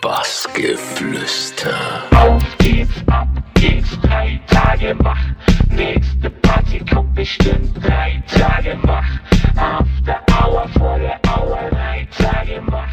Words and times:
Bassgeflüster. 0.00 1.74
Auf 2.16 2.42
geht's, 2.58 2.90
ab 3.08 3.28
geht's, 3.54 3.90
drei 4.02 4.40
Tage 4.46 4.96
wach. 5.00 5.20
Nächste 5.70 6.30
Party 6.30 6.80
kommt 6.90 7.14
bestimmt 7.14 7.76
drei 7.76 8.22
Tage 8.34 8.78
wach. 8.84 9.04
After 9.56 10.22
Hour 10.30 10.66
vor 10.78 10.98
der 10.98 11.20
Hour, 11.28 11.58
drei 11.70 12.08
Tage 12.16 12.62
wach. 12.68 12.88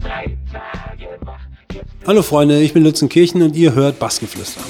Drei 0.00 0.36
Tage 0.52 1.08
wach. 1.22 1.40
Hallo 2.06 2.22
Freunde, 2.22 2.62
ich 2.62 2.72
bin 2.72 2.84
Lützenkirchen 2.84 3.42
und 3.42 3.56
ihr 3.56 3.74
hört 3.74 3.98
Bassgeflüster. 3.98 4.60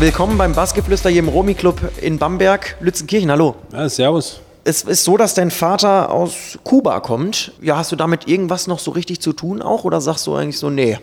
Willkommen 0.00 0.38
beim 0.38 0.54
Bassgeflüster 0.54 1.10
hier 1.10 1.18
im 1.18 1.28
Romi 1.28 1.52
Club 1.52 1.78
in 2.00 2.16
Bamberg, 2.16 2.74
Lützenkirchen. 2.80 3.30
Hallo. 3.30 3.56
Ja, 3.70 3.86
servus. 3.86 4.40
Es 4.64 4.84
ist 4.84 5.04
so, 5.04 5.18
dass 5.18 5.34
dein 5.34 5.50
Vater 5.50 6.10
aus 6.10 6.58
Kuba 6.64 7.00
kommt. 7.00 7.52
Ja, 7.60 7.76
hast 7.76 7.92
du 7.92 7.96
damit 7.96 8.26
irgendwas 8.26 8.66
noch 8.66 8.78
so 8.78 8.92
richtig 8.92 9.20
zu 9.20 9.34
tun 9.34 9.60
auch 9.60 9.84
oder 9.84 10.00
sagst 10.00 10.26
du 10.26 10.34
eigentlich 10.34 10.58
so, 10.58 10.70
nee? 10.70 10.98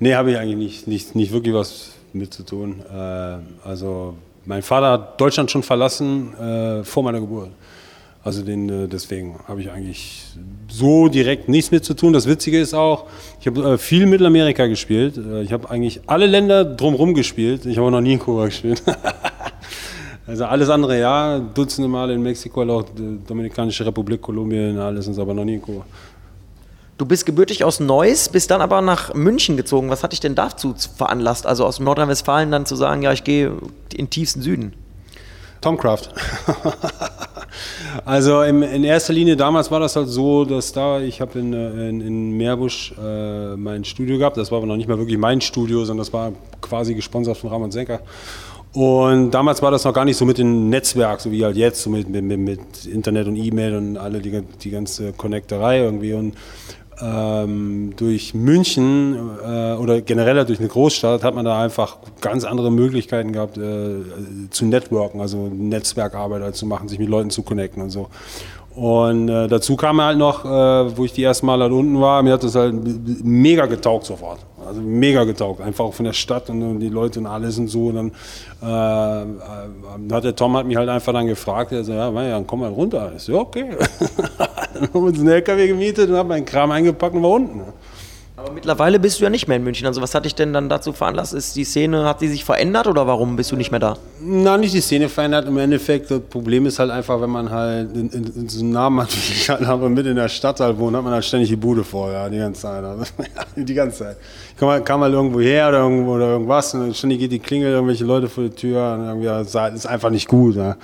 Nee, 0.00 0.14
habe 0.14 0.32
ich 0.32 0.36
eigentlich 0.36 0.58
nicht, 0.58 0.86
nicht, 0.86 1.14
nicht 1.14 1.32
wirklich 1.32 1.54
was 1.54 1.92
mit 2.12 2.34
zu 2.34 2.42
tun. 2.42 2.82
Äh, 2.94 3.38
also 3.66 4.16
mein 4.44 4.60
Vater 4.60 4.90
hat 4.90 5.18
Deutschland 5.18 5.50
schon 5.50 5.62
verlassen 5.62 6.34
äh, 6.38 6.84
vor 6.84 7.04
meiner 7.04 7.20
Geburt. 7.20 7.48
Also 8.26 8.42
den, 8.42 8.68
äh, 8.68 8.88
deswegen 8.88 9.38
habe 9.46 9.60
ich 9.60 9.70
eigentlich 9.70 10.24
so 10.66 11.06
direkt 11.06 11.48
nichts 11.48 11.70
mit 11.70 11.84
zu 11.84 11.94
tun. 11.94 12.12
Das 12.12 12.26
Witzige 12.26 12.60
ist 12.60 12.74
auch, 12.74 13.04
ich 13.40 13.46
habe 13.46 13.74
äh, 13.74 13.78
viel 13.78 14.04
Mittelamerika 14.06 14.66
gespielt. 14.66 15.16
Äh, 15.16 15.42
ich 15.42 15.52
habe 15.52 15.70
eigentlich 15.70 16.00
alle 16.08 16.26
Länder 16.26 16.64
drumherum 16.64 17.14
gespielt. 17.14 17.66
Ich 17.66 17.78
habe 17.78 17.88
noch 17.88 18.00
nie 18.00 18.14
in 18.14 18.18
Kuba 18.18 18.46
gespielt. 18.46 18.82
also 20.26 20.44
alles 20.46 20.68
andere 20.70 20.98
ja, 20.98 21.38
Dutzende 21.38 21.88
Male 21.88 22.14
in 22.14 22.22
Mexiko, 22.24 22.64
auch 22.64 22.82
die 22.82 23.20
Dominikanische 23.24 23.86
Republik, 23.86 24.22
Kolumbien, 24.22 24.76
alles, 24.76 25.16
aber 25.20 25.32
noch 25.32 25.44
nie 25.44 25.54
in 25.54 25.62
Kuba. 25.62 25.86
Du 26.98 27.06
bist 27.06 27.26
gebürtig 27.26 27.62
aus 27.62 27.78
Neuss, 27.78 28.28
bist 28.28 28.50
dann 28.50 28.60
aber 28.60 28.80
nach 28.80 29.14
München 29.14 29.56
gezogen. 29.56 29.88
Was 29.88 30.02
hat 30.02 30.10
dich 30.10 30.20
denn 30.20 30.34
dazu 30.34 30.74
veranlasst, 30.96 31.46
also 31.46 31.64
aus 31.64 31.78
Nordrhein-Westfalen 31.78 32.50
dann 32.50 32.66
zu 32.66 32.74
sagen, 32.74 33.02
ja, 33.02 33.12
ich 33.12 33.22
gehe 33.22 33.50
in 33.92 33.98
den 33.98 34.10
tiefsten 34.10 34.42
Süden? 34.42 34.72
Tomcraft. 35.60 36.08
also 38.04 38.42
im, 38.42 38.62
in 38.62 38.84
erster 38.84 39.12
Linie 39.12 39.36
damals 39.36 39.70
war 39.70 39.80
das 39.80 39.96
halt 39.96 40.08
so, 40.08 40.44
dass 40.44 40.72
da, 40.72 41.00
ich 41.00 41.20
habe 41.20 41.38
in, 41.38 41.52
äh, 41.52 41.88
in, 41.88 42.00
in 42.00 42.36
Meerbusch 42.36 42.94
äh, 42.98 43.56
mein 43.56 43.84
Studio 43.84 44.18
gehabt. 44.18 44.36
Das 44.36 44.50
war 44.50 44.58
aber 44.58 44.66
noch 44.66 44.76
nicht 44.76 44.88
mal 44.88 44.98
wirklich 44.98 45.18
mein 45.18 45.40
Studio, 45.40 45.84
sondern 45.84 46.04
das 46.04 46.12
war 46.12 46.32
quasi 46.60 46.94
gesponsert 46.94 47.36
von 47.36 47.50
Ramon 47.50 47.70
Senker. 47.70 48.00
Und 48.72 49.30
damals 49.30 49.62
war 49.62 49.70
das 49.70 49.84
noch 49.84 49.94
gar 49.94 50.04
nicht 50.04 50.18
so 50.18 50.26
mit 50.26 50.36
dem 50.36 50.68
Netzwerk, 50.68 51.20
so 51.20 51.30
wie 51.30 51.42
halt 51.42 51.56
jetzt, 51.56 51.82
so 51.82 51.88
mit, 51.88 52.10
mit, 52.10 52.22
mit 52.22 52.84
Internet 52.84 53.26
und 53.26 53.36
E-Mail 53.36 53.74
und 53.74 53.96
alle 53.96 54.20
die, 54.20 54.42
die 54.62 54.70
ganze 54.70 55.14
Connecterei 55.14 55.78
irgendwie. 55.78 56.12
Und 56.12 56.34
ähm, 57.00 57.92
durch 57.96 58.34
München 58.34 59.16
äh, 59.44 59.74
oder 59.74 60.00
generell 60.00 60.44
durch 60.44 60.58
eine 60.58 60.68
Großstadt 60.68 61.22
hat 61.22 61.34
man 61.34 61.44
da 61.44 61.60
einfach 61.62 61.98
ganz 62.20 62.44
andere 62.44 62.70
Möglichkeiten 62.70 63.32
gehabt 63.32 63.58
äh, 63.58 64.02
zu 64.50 64.66
networken, 64.66 65.20
also 65.20 65.48
Netzwerkarbeit 65.48 66.56
zu 66.56 66.66
machen, 66.66 66.88
sich 66.88 66.98
mit 66.98 67.08
Leuten 67.08 67.30
zu 67.30 67.42
connecten 67.42 67.82
und 67.82 67.90
so. 67.90 68.08
Und 68.74 69.30
äh, 69.30 69.48
dazu 69.48 69.74
kam 69.74 70.02
halt 70.02 70.18
noch, 70.18 70.44
äh, 70.44 70.96
wo 70.96 71.04
ich 71.04 71.12
die 71.12 71.22
ersten 71.22 71.46
Mal 71.46 71.60
halt 71.60 71.72
unten 71.72 71.98
war, 71.98 72.22
mir 72.22 72.34
hat 72.34 72.44
das 72.44 72.54
halt 72.54 72.74
mega 73.24 73.64
getaugt 73.66 74.04
sofort. 74.04 74.40
Also 74.66 74.80
mega 74.80 75.24
getaugt, 75.24 75.60
einfach 75.60 75.84
auch 75.84 75.94
von 75.94 76.04
der 76.04 76.12
Stadt 76.12 76.50
und, 76.50 76.80
die 76.80 76.88
Leute 76.88 77.20
und 77.20 77.26
alles 77.26 77.58
und 77.58 77.68
so. 77.68 77.86
Und 77.86 77.94
dann 77.94 78.12
äh, 78.62 80.12
hat 80.12 80.24
der 80.24 80.34
Tom 80.34 80.56
hat 80.56 80.66
mich 80.66 80.76
halt 80.76 80.88
einfach 80.88 81.12
dann 81.12 81.26
gefragt, 81.26 81.72
er 81.72 81.84
so, 81.84 81.92
ja, 81.92 82.10
dann 82.10 82.46
komm 82.46 82.60
mal 82.60 82.70
runter. 82.70 83.12
Ich 83.16 83.22
so, 83.22 83.32
ja, 83.32 83.38
okay. 83.38 83.66
dann 84.38 84.82
haben 84.82 84.92
wir 84.92 85.00
uns 85.00 85.18
einen 85.18 85.28
LKW 85.28 85.68
gemietet 85.68 86.10
und 86.10 86.16
haben 86.16 86.28
meinen 86.28 86.44
Kram 86.44 86.70
eingepackt 86.70 87.14
und 87.14 87.22
war 87.22 87.30
unten. 87.30 87.62
Aber 88.38 88.52
mittlerweile 88.52 89.00
bist 89.00 89.18
du 89.18 89.24
ja 89.24 89.30
nicht 89.30 89.48
mehr 89.48 89.56
in 89.56 89.64
München. 89.64 89.86
Also 89.86 90.02
was 90.02 90.14
hat 90.14 90.26
dich 90.26 90.34
denn 90.34 90.52
dann 90.52 90.68
dazu 90.68 90.92
veranlasst? 90.92 91.32
Ist 91.32 91.56
die 91.56 91.64
Szene, 91.64 92.04
hat 92.04 92.20
die 92.20 92.28
sich 92.28 92.44
verändert 92.44 92.86
oder 92.86 93.06
warum 93.06 93.34
bist 93.34 93.50
du 93.50 93.56
nicht 93.56 93.70
mehr 93.70 93.80
da? 93.80 93.96
Na, 94.20 94.58
nicht 94.58 94.74
die 94.74 94.82
Szene 94.82 95.08
verändert. 95.08 95.48
Im 95.48 95.56
Endeffekt, 95.56 96.10
das 96.10 96.20
Problem 96.20 96.66
ist 96.66 96.78
halt 96.78 96.90
einfach, 96.90 97.18
wenn 97.22 97.30
man 97.30 97.50
halt 97.50 97.96
in, 97.96 98.10
in, 98.10 98.24
in 98.24 98.48
so 98.50 98.60
einem 98.60 98.72
Namen 98.72 99.00
hat, 99.00 99.12
wie 99.16 99.32
ich 99.32 99.48
halt 99.48 99.62
aber 99.62 99.88
mit 99.88 100.04
in 100.04 100.16
der 100.16 100.28
Stadt 100.28 100.60
halt 100.60 100.76
wohnt, 100.78 100.94
hat 100.94 101.02
man 101.02 101.14
halt 101.14 101.24
ständig 101.24 101.48
die 101.48 101.56
Bude 101.56 101.82
vor, 101.82 102.12
ja, 102.12 102.28
die 102.28 102.36
ganze 102.36 102.60
Zeit. 102.60 102.84
Also, 102.84 103.04
die 103.56 103.74
ganze 103.74 103.98
Zeit. 104.00 104.16
Ich 104.50 104.56
kam, 104.58 104.84
kam 104.84 105.00
halt 105.00 105.14
irgendwo 105.14 105.40
her 105.40 105.70
oder 105.70 105.78
irgendwo 105.78 106.16
oder 106.16 106.28
irgendwas 106.32 106.74
und 106.74 106.94
ständig 106.94 107.20
geht 107.20 107.32
die 107.32 107.38
Klingel, 107.38 107.72
irgendwelche 107.72 108.04
Leute 108.04 108.28
vor 108.28 108.44
die 108.44 108.50
Tür 108.50 108.98
und 108.98 109.06
irgendwie, 109.06 109.28
das 109.28 109.74
ist 109.74 109.86
einfach 109.86 110.10
nicht 110.10 110.28
gut. 110.28 110.56
Ja. 110.56 110.76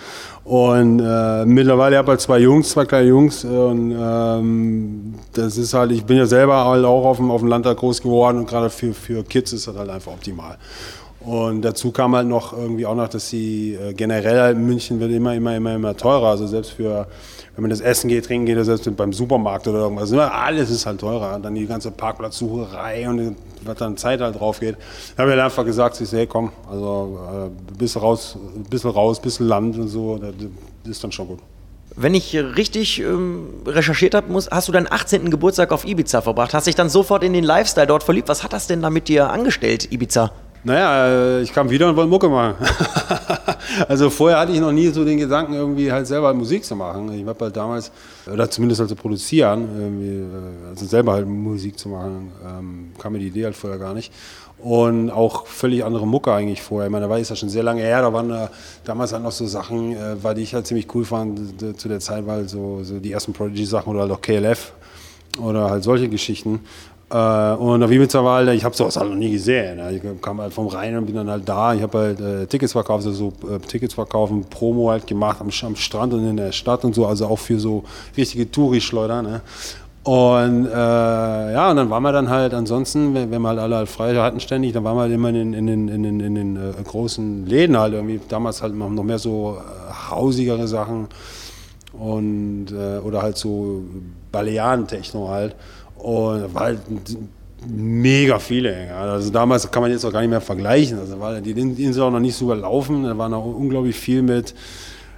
Und 0.44 0.98
äh, 0.98 1.44
mittlerweile 1.44 1.96
habe 1.96 2.06
ich 2.06 2.10
halt 2.10 2.20
zwei 2.20 2.38
Jungs, 2.40 2.70
zwei 2.70 2.84
kleine 2.84 3.08
Jungs 3.08 3.44
und 3.44 3.94
ähm, 3.96 5.14
das 5.34 5.56
ist 5.56 5.72
halt, 5.72 5.92
ich 5.92 6.04
bin 6.04 6.16
ja 6.16 6.26
selber 6.26 6.64
halt 6.64 6.84
auch 6.84 7.04
auf 7.04 7.18
dem, 7.18 7.30
auf 7.30 7.42
dem 7.42 7.48
Land 7.48 7.64
da 7.64 7.72
groß 7.72 8.02
geworden 8.02 8.38
und 8.38 8.48
gerade 8.48 8.68
für, 8.68 8.92
für 8.92 9.22
Kids 9.22 9.52
ist 9.52 9.68
das 9.68 9.76
halt 9.76 9.88
einfach 9.88 10.10
optimal. 10.12 10.58
Und 11.20 11.62
dazu 11.62 11.92
kam 11.92 12.16
halt 12.16 12.26
noch 12.26 12.52
irgendwie 12.52 12.84
auch 12.86 12.96
noch, 12.96 13.06
dass 13.06 13.28
sie 13.28 13.74
äh, 13.74 13.92
generell 13.92 14.40
halt 14.40 14.58
München 14.58 14.98
wird 14.98 15.12
immer, 15.12 15.34
immer, 15.34 15.54
immer, 15.54 15.74
immer 15.76 15.96
teurer. 15.96 16.30
Also 16.30 16.48
selbst 16.48 16.72
für, 16.72 17.06
wenn 17.54 17.62
man 17.62 17.70
das 17.70 17.80
Essen 17.80 18.08
geht, 18.08 18.26
trinken 18.26 18.46
geht, 18.46 18.64
selbst 18.64 18.96
beim 18.96 19.12
Supermarkt 19.12 19.68
oder 19.68 19.80
irgendwas, 19.80 20.10
immer, 20.10 20.32
alles 20.32 20.70
ist 20.70 20.86
halt 20.86 21.00
teurer. 21.00 21.38
Dann 21.38 21.54
die 21.54 21.66
ganze 21.66 21.90
Parkplatzsucherei 21.90 23.08
und 23.08 23.36
was 23.64 23.76
dann 23.76 23.96
Zeit 23.96 24.20
halt 24.20 24.38
drauf 24.38 24.60
geht. 24.60 24.76
Da 25.16 25.22
habe 25.22 25.34
ich 25.34 25.40
einfach 25.40 25.64
gesagt, 25.64 26.00
ich 26.00 26.08
so, 26.08 26.16
hey 26.16 26.26
komm, 26.26 26.50
also 26.70 27.18
äh, 27.30 27.74
bisschen 27.78 28.00
raus, 28.00 28.38
bisschen 28.70 28.90
raus, 28.90 29.20
bisschen 29.20 29.48
Land 29.48 29.76
und 29.76 29.88
so, 29.88 30.18
das 30.18 30.32
ist 30.90 31.04
dann 31.04 31.12
schon 31.12 31.28
gut. 31.28 31.38
Wenn 31.94 32.14
ich 32.14 32.34
richtig 32.34 33.00
ähm, 33.00 33.48
recherchiert 33.66 34.14
habe, 34.14 34.32
hast 34.50 34.68
du 34.68 34.72
deinen 34.72 34.90
18. 34.90 35.30
Geburtstag 35.30 35.72
auf 35.72 35.84
Ibiza 35.84 36.22
verbracht, 36.22 36.54
hast 36.54 36.66
dich 36.66 36.74
dann 36.74 36.88
sofort 36.88 37.22
in 37.22 37.34
den 37.34 37.44
Lifestyle 37.44 37.86
dort 37.86 38.02
verliebt. 38.02 38.28
Was 38.28 38.42
hat 38.42 38.54
das 38.54 38.66
denn 38.66 38.80
da 38.80 38.88
mit 38.88 39.08
dir 39.08 39.28
angestellt, 39.28 39.92
Ibiza? 39.92 40.32
Naja, 40.64 41.40
ich 41.40 41.52
kam 41.52 41.68
wieder 41.70 41.88
und 41.88 41.96
wollte 41.96 42.08
Mucke 42.08 42.28
machen. 42.28 42.54
also 43.88 44.10
vorher 44.10 44.38
hatte 44.38 44.52
ich 44.52 44.60
noch 44.60 44.70
nie 44.70 44.88
so 44.88 45.04
den 45.04 45.18
Gedanken, 45.18 45.54
irgendwie 45.54 45.90
halt 45.90 46.06
selber 46.06 46.32
Musik 46.34 46.64
zu 46.64 46.76
machen. 46.76 47.12
Ich 47.12 47.26
habe 47.26 47.44
halt 47.44 47.56
damals, 47.56 47.90
oder 48.32 48.48
zumindest 48.48 48.78
halt 48.78 48.88
zu 48.88 48.94
produzieren, 48.94 50.30
also 50.70 50.86
selber 50.86 51.14
halt 51.14 51.26
Musik 51.26 51.76
zu 51.76 51.88
machen, 51.88 52.30
ähm, 52.46 52.92
kam 52.96 53.12
mir 53.12 53.18
die 53.18 53.26
Idee 53.26 53.44
halt 53.44 53.56
vorher 53.56 53.80
gar 53.80 53.92
nicht. 53.92 54.12
Und 54.58 55.10
auch 55.10 55.46
völlig 55.46 55.84
andere 55.84 56.06
Mucke 56.06 56.32
eigentlich 56.32 56.62
vorher. 56.62 56.86
Ich 56.86 56.92
meine, 56.92 57.06
da 57.06 57.10
war 57.10 57.18
es 57.18 57.28
ja 57.28 57.34
schon 57.34 57.48
sehr 57.48 57.64
lange 57.64 57.82
her, 57.82 58.00
da 58.00 58.12
waren 58.12 58.28
da 58.28 58.48
damals 58.84 59.12
halt 59.12 59.24
noch 59.24 59.32
so 59.32 59.44
Sachen, 59.46 59.96
äh, 59.96 60.34
die 60.36 60.42
ich 60.42 60.54
halt 60.54 60.68
ziemlich 60.68 60.86
cool 60.94 61.04
fand 61.04 61.40
zu 61.76 61.88
der 61.88 61.98
Zeit, 61.98 62.24
weil 62.28 62.48
so, 62.48 62.84
so 62.84 63.00
die 63.00 63.10
ersten 63.10 63.32
Prodigy-Sachen 63.32 63.90
oder 63.90 64.02
halt 64.02 64.12
auch 64.12 64.20
KLF 64.20 64.72
oder 65.40 65.70
halt 65.70 65.82
solche 65.82 66.08
Geschichten. 66.08 66.60
Äh, 67.12 67.54
und 67.56 67.82
auf 67.82 67.90
Ibiza 67.90 68.24
war 68.24 68.46
ich 68.48 68.64
habe 68.64 68.74
sowas 68.74 68.96
halt 68.96 69.10
noch 69.10 69.16
nie 69.16 69.32
gesehen. 69.32 69.78
Ich 69.90 70.22
kam 70.22 70.40
halt 70.40 70.54
vom 70.54 70.68
Rhein 70.68 70.96
und 70.96 71.04
bin 71.04 71.14
dann 71.14 71.28
halt 71.28 71.46
da. 71.46 71.74
Ich 71.74 71.82
habe 71.82 71.98
halt 71.98 72.20
äh, 72.20 72.46
Tickets 72.46 72.72
verkauft, 72.72 73.06
also 73.06 73.12
so 73.12 73.48
äh, 73.50 73.58
Tickets 73.58 73.92
verkaufen, 73.92 74.44
Promo 74.48 74.90
halt 74.90 75.06
gemacht 75.06 75.38
am, 75.40 75.50
am, 75.62 75.76
Strand 75.76 76.14
und 76.14 76.26
in 76.26 76.38
der 76.38 76.52
Stadt 76.52 76.84
und 76.84 76.94
so, 76.94 77.06
also 77.06 77.26
auch 77.26 77.38
für 77.38 77.60
so 77.60 77.84
richtige 78.16 78.50
Touri-Schleuder. 78.50 79.20
Ne? 79.20 79.42
Und 80.04 80.66
äh, 80.66 81.52
ja, 81.52 81.70
und 81.70 81.76
dann 81.76 81.90
waren 81.90 82.02
wir 82.02 82.12
dann 82.12 82.30
halt 82.30 82.54
ansonsten, 82.54 83.12
wenn, 83.12 83.30
wenn 83.30 83.42
wir 83.42 83.50
halt 83.50 83.58
alle 83.58 83.76
halt 83.76 83.88
frei 83.90 84.14
hatten 84.16 84.40
ständig, 84.40 84.72
dann 84.72 84.82
waren 84.82 84.96
wir 84.96 85.02
halt 85.02 85.12
immer 85.12 85.28
in, 85.28 85.52
in, 85.52 85.68
in, 85.68 85.88
in, 85.88 86.20
in 86.20 86.34
den 86.34 86.56
äh, 86.56 86.82
großen 86.82 87.46
Läden 87.46 87.78
halt 87.78 87.92
irgendwie. 87.92 88.20
Damals 88.26 88.62
halt 88.62 88.74
noch 88.74 88.88
mehr 88.88 89.18
so 89.18 89.58
äh, 89.58 90.10
hausigere 90.10 90.66
Sachen 90.66 91.08
und 91.92 92.68
oder 93.04 93.20
halt 93.20 93.36
so 93.36 93.82
Balearen-Techno 94.32 95.28
halt. 95.28 95.54
Und 96.02 96.52
war 96.52 96.62
halt 96.62 96.80
mega 97.68 98.38
viele. 98.40 98.92
Also 98.92 99.30
damals 99.30 99.70
kann 99.70 99.82
man 99.82 99.90
jetzt 99.92 100.04
auch 100.04 100.12
gar 100.12 100.20
nicht 100.20 100.30
mehr 100.30 100.40
vergleichen. 100.40 100.98
Also 100.98 101.20
war 101.20 101.40
die 101.40 101.52
Insel 101.52 102.02
auch 102.02 102.10
noch 102.10 102.20
nicht 102.20 102.34
so 102.34 102.46
überlaufen. 102.46 103.04
Da 103.04 103.16
war 103.16 103.28
noch 103.28 103.44
unglaublich 103.44 103.96
viel 103.96 104.22
mit, 104.22 104.52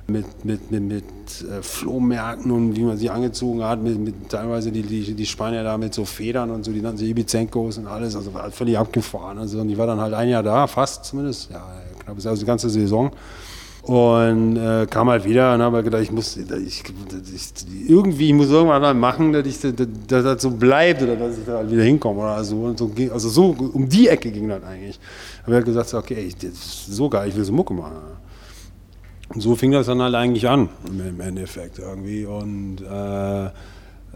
mit, 0.07 0.45
mit, 0.45 0.71
mit, 0.71 0.83
mit 0.83 1.05
äh, 1.41 1.63
Flohmärkten 1.63 2.51
und 2.51 2.77
wie 2.77 2.83
man 2.83 2.99
sie 2.99 3.09
angezogen 3.09 3.65
hat. 3.65 3.83
Mit, 3.83 3.99
mit 3.99 4.29
teilweise 4.29 4.71
die, 4.71 4.83
die, 4.83 5.15
die 5.15 5.27
Spanier 5.27 5.63
da 5.63 5.79
mit 5.79 5.95
so 5.95 6.05
Federn 6.05 6.51
und 6.51 6.65
so, 6.65 6.73
die 6.73 6.83
nannten 6.83 6.99
sie 6.99 7.09
Ibizenkos 7.09 7.79
und 7.79 7.87
alles. 7.87 8.15
Also 8.15 8.35
war 8.35 8.43
halt 8.43 8.55
völlig 8.55 8.77
abgefahren. 8.77 9.39
Also, 9.39 9.61
und 9.61 9.69
die 9.69 9.79
war 9.79 9.87
dann 9.87 10.01
halt 10.01 10.13
ein 10.13 10.29
Jahr 10.29 10.43
da, 10.43 10.67
fast 10.67 11.07
zumindest. 11.07 11.51
Ja, 11.51 11.65
knapp 12.05 12.17
also 12.17 12.37
die 12.37 12.45
ganze 12.45 12.69
Saison. 12.69 13.11
Und 13.87 14.57
äh, 14.57 14.87
kam 14.89 15.11
halt 15.11 15.25
wieder 15.25 15.55
und 15.55 15.61
habe 15.61 15.83
gedacht, 15.83 16.03
ich 16.03 16.11
muss, 16.11 16.39
ich, 16.39 16.83
ich, 17.35 17.53
irgendwie, 17.87 18.29
ich 18.29 18.35
muss 18.35 18.49
irgendwann 18.49 18.81
mal 18.81 18.95
machen, 18.95 19.33
dass, 19.33 19.47
ich, 19.47 19.59
dass, 19.61 20.25
das 20.25 20.41
so 20.41 20.51
bleibt 20.51 21.03
oder 21.03 21.17
dass 21.17 21.37
ich 21.37 21.45
da 21.45 21.59
halt 21.59 21.71
wieder 21.71 21.83
hinkomme 21.83 22.21
oder 22.21 22.43
so. 22.43 22.63
Und 22.63 22.79
so 22.79 22.91
also 23.13 23.29
so 23.29 23.55
um 23.75 23.87
die 23.87 24.09
Ecke 24.09 24.31
ging 24.31 24.49
das 24.49 24.63
eigentlich. 24.63 24.99
Habe 25.43 25.51
ich 25.51 25.55
halt 25.57 25.67
gesagt, 25.67 25.93
okay, 25.93 26.25
ich, 26.29 26.37
das 26.37 26.53
ist 26.53 26.87
so 26.87 27.11
geil, 27.11 27.29
ich 27.29 27.37
will 27.37 27.45
so 27.45 27.53
Mucke 27.53 27.75
machen. 27.75 27.97
Und 29.35 29.41
so 29.43 29.55
fing 29.55 29.73
das 29.73 29.87
dann 29.87 30.01
halt 30.01 30.15
eigentlich 30.15 30.49
an, 30.49 30.71
im 30.87 31.21
Endeffekt 31.21 31.79
irgendwie. 31.79 32.25
Und 32.25 32.81
Äh, 32.81 33.51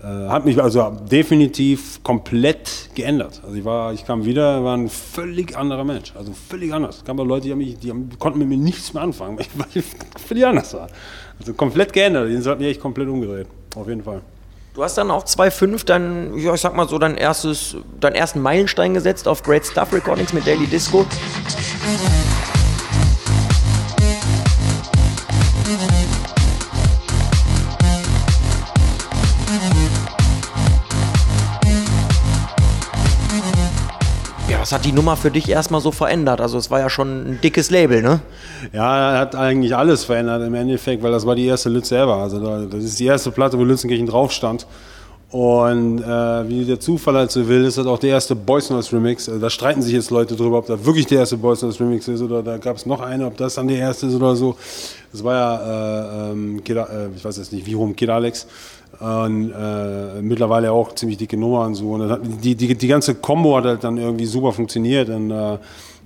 hat 0.02 0.44
mich 0.44 0.60
also 0.62 0.96
definitiv 1.10 2.02
komplett 2.02 2.90
geändert. 2.94 3.40
Also 3.44 3.56
ich 3.56 3.64
war, 3.64 3.92
ich 3.92 4.04
kam 4.04 4.24
wieder, 4.24 4.62
war 4.64 4.76
ein 4.76 4.88
völlig 4.88 5.56
anderer 5.56 5.84
Mensch. 5.84 6.12
Also 6.16 6.32
völlig 6.32 6.72
anders. 6.72 6.98
Es 6.98 7.04
gab 7.04 7.16
Leute, 7.18 7.46
die, 7.46 7.52
haben 7.52 7.58
mich, 7.58 7.78
die 7.78 7.90
haben, 7.90 8.08
konnten 8.18 8.38
mit 8.38 8.48
mir 8.48 8.58
nichts 8.58 8.94
mehr 8.94 9.02
anfangen, 9.02 9.38
weil 9.54 9.66
ich 9.74 9.84
völlig 10.26 10.46
anders 10.46 10.74
war. 10.74 10.88
Also 11.38 11.54
komplett 11.54 11.92
geändert. 11.92 12.28
Den 12.28 12.44
hat 12.44 12.58
mich 12.58 12.68
echt 12.68 12.80
komplett 12.80 13.08
umgedreht. 13.08 13.46
Auf 13.74 13.88
jeden 13.88 14.02
Fall. 14.02 14.22
Du 14.74 14.84
hast 14.84 14.96
dann 14.96 15.10
auch 15.10 15.24
2.5 15.24 15.84
dann, 15.86 16.38
ja, 16.38 16.54
ich 16.54 16.60
sag 16.60 16.76
mal 16.76 16.88
so, 16.88 16.98
dein 16.98 17.16
erstes, 17.16 17.76
deinen 17.98 18.14
ersten 18.14 18.40
Meilenstein 18.40 18.94
gesetzt 18.94 19.26
auf 19.26 19.42
Great 19.42 19.66
Stuff 19.66 19.92
Recordings 19.92 20.32
mit 20.32 20.46
Daily 20.46 20.66
Disco. 20.66 21.04
Was 34.68 34.72
hat 34.74 34.84
die 34.84 34.92
Nummer 34.92 35.16
für 35.16 35.30
dich 35.30 35.48
erstmal 35.48 35.80
so 35.80 35.92
verändert? 35.92 36.42
Also 36.42 36.58
es 36.58 36.70
war 36.70 36.78
ja 36.78 36.90
schon 36.90 37.08
ein 37.08 37.38
dickes 37.42 37.70
Label, 37.70 38.02
ne? 38.02 38.20
Ja, 38.74 39.18
hat 39.18 39.34
eigentlich 39.34 39.74
alles 39.74 40.04
verändert 40.04 40.42
im 40.46 40.52
Endeffekt, 40.52 41.02
weil 41.02 41.10
das 41.10 41.24
war 41.24 41.34
die 41.34 41.46
erste 41.46 41.70
Lütz 41.70 41.88
selber. 41.88 42.16
Also 42.16 42.66
das 42.66 42.84
ist 42.84 43.00
die 43.00 43.06
erste 43.06 43.30
Platte, 43.30 43.58
wo 43.58 43.64
Lützenkirchen 43.64 44.06
drauf 44.06 44.30
stand. 44.30 44.66
Und 45.30 46.02
äh, 46.02 46.48
wie 46.48 46.66
der 46.66 46.80
Zufall 46.80 47.14
halt 47.14 47.30
so 47.30 47.48
will, 47.48 47.64
ist 47.64 47.78
das 47.78 47.86
auch 47.86 47.98
der 47.98 48.10
erste 48.10 48.36
Boys 48.36 48.68
Noise 48.68 48.94
Remix. 48.94 49.26
Also 49.26 49.40
da 49.40 49.48
streiten 49.48 49.80
sich 49.80 49.94
jetzt 49.94 50.10
Leute 50.10 50.36
drüber, 50.36 50.58
ob 50.58 50.66
das 50.66 50.84
wirklich 50.84 51.06
der 51.06 51.20
erste 51.20 51.38
Boys 51.38 51.62
Noise 51.62 51.80
Remix 51.80 52.06
ist 52.06 52.20
oder 52.20 52.42
da 52.42 52.58
gab 52.58 52.76
es 52.76 52.84
noch 52.84 53.00
einen, 53.00 53.24
ob 53.24 53.38
das 53.38 53.54
dann 53.54 53.68
der 53.68 53.78
erste 53.78 54.06
ist 54.06 54.14
oder 54.14 54.36
so. 54.36 54.54
Das 55.12 55.24
war 55.24 55.34
ja, 55.34 56.28
äh, 56.28 56.32
ähm, 56.32 56.62
äh, 56.66 57.08
ich 57.16 57.24
weiß 57.24 57.38
jetzt 57.38 57.54
nicht, 57.54 57.64
wie 57.64 57.72
rum, 57.72 57.96
Kid 57.96 58.10
Alex. 58.10 58.46
Äh, 59.00 60.22
mittlerweile 60.22 60.72
auch 60.72 60.94
ziemlich 60.94 61.18
dicke 61.18 61.36
Nummer 61.36 61.66
und 61.66 61.74
so. 61.74 61.92
Und 61.92 62.42
die, 62.42 62.54
die, 62.56 62.74
die 62.74 62.88
ganze 62.88 63.14
Combo 63.14 63.56
hat 63.56 63.64
halt 63.64 63.84
dann 63.84 63.96
irgendwie 63.96 64.26
super 64.26 64.52
funktioniert. 64.52 65.08
Und, 65.08 65.30
äh, 65.30 65.58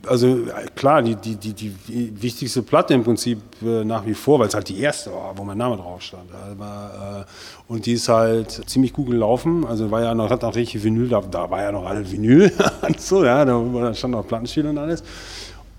also 0.06 0.36
klar, 0.74 1.00
die, 1.00 1.14
die, 1.14 1.36
die, 1.36 1.52
die 1.52 2.22
wichtigste 2.22 2.62
Platte 2.62 2.92
im 2.92 3.04
Prinzip 3.04 3.38
äh, 3.62 3.84
nach 3.84 4.04
wie 4.04 4.14
vor, 4.14 4.40
weil 4.40 4.48
es 4.48 4.54
halt 4.54 4.68
die 4.68 4.80
erste 4.80 5.12
war, 5.12 5.32
wo 5.36 5.44
mein 5.44 5.56
Name 5.56 5.76
drauf 5.76 6.02
stand. 6.02 6.28
Aber, 6.50 7.24
äh, 7.26 7.72
und 7.72 7.86
die 7.86 7.92
ist 7.92 8.08
halt 8.08 8.50
ziemlich 8.68 8.92
gut 8.92 9.06
gelaufen. 9.06 9.64
Also 9.64 9.90
war 9.90 10.02
ja 10.02 10.14
noch, 10.14 10.28
hat 10.28 10.44
auch 10.44 10.54
richtig 10.54 10.82
Vinyl, 10.82 11.08
da, 11.08 11.20
da 11.20 11.50
war 11.50 11.62
ja 11.62 11.72
noch 11.72 11.86
alle 11.86 12.10
Vinyl 12.10 12.52
so, 12.98 13.24
ja, 13.24 13.44
da 13.44 13.94
stand 13.94 14.12
noch 14.12 14.26
Plattenspiel 14.26 14.66
und 14.66 14.78
alles. 14.78 15.02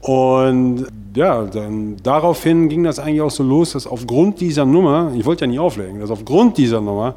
Und 0.04 0.88
ja, 1.16 1.46
dann 1.46 1.96
daraufhin 2.04 2.68
ging 2.68 2.84
das 2.84 3.00
eigentlich 3.00 3.22
auch 3.22 3.32
so 3.32 3.42
los, 3.42 3.72
dass 3.72 3.88
aufgrund 3.88 4.42
dieser 4.42 4.66
Nummer, 4.66 5.14
ich 5.16 5.26
wollte 5.26 5.46
ja 5.46 5.52
nie 5.52 5.60
auflegen, 5.60 6.02
dass 6.02 6.12
aufgrund 6.12 6.58
dieser 6.58 6.82
Nummer 6.82 7.16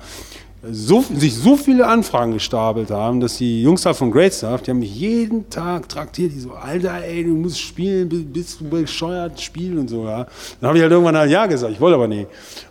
so, 0.70 1.04
sich 1.12 1.34
so 1.34 1.56
viele 1.56 1.86
Anfragen 1.86 2.32
gestapelt 2.32 2.90
haben, 2.92 3.18
dass 3.18 3.38
die 3.38 3.62
Jungs 3.62 3.82
da 3.82 3.92
von 3.92 4.12
Great 4.12 4.34
Stuff, 4.34 4.62
die 4.62 4.70
haben 4.70 4.78
mich 4.78 4.94
jeden 4.94 5.50
Tag 5.50 5.88
traktiert, 5.88 6.32
die 6.32 6.38
so, 6.38 6.52
Alter, 6.52 7.02
ey, 7.04 7.24
du 7.24 7.30
musst 7.30 7.60
spielen, 7.60 8.08
bist 8.32 8.60
du 8.60 8.68
bescheuert, 8.68 9.40
spielen 9.40 9.78
und 9.78 9.88
so, 9.88 10.04
ja. 10.04 10.24
Dann 10.60 10.68
habe 10.68 10.78
ich 10.78 10.82
halt 10.82 10.92
irgendwann 10.92 11.16
halt 11.16 11.30
Ja 11.30 11.46
gesagt, 11.46 11.72
ich 11.72 11.80
wollte 11.80 11.96
aber 11.96 12.08
nie. 12.08 12.26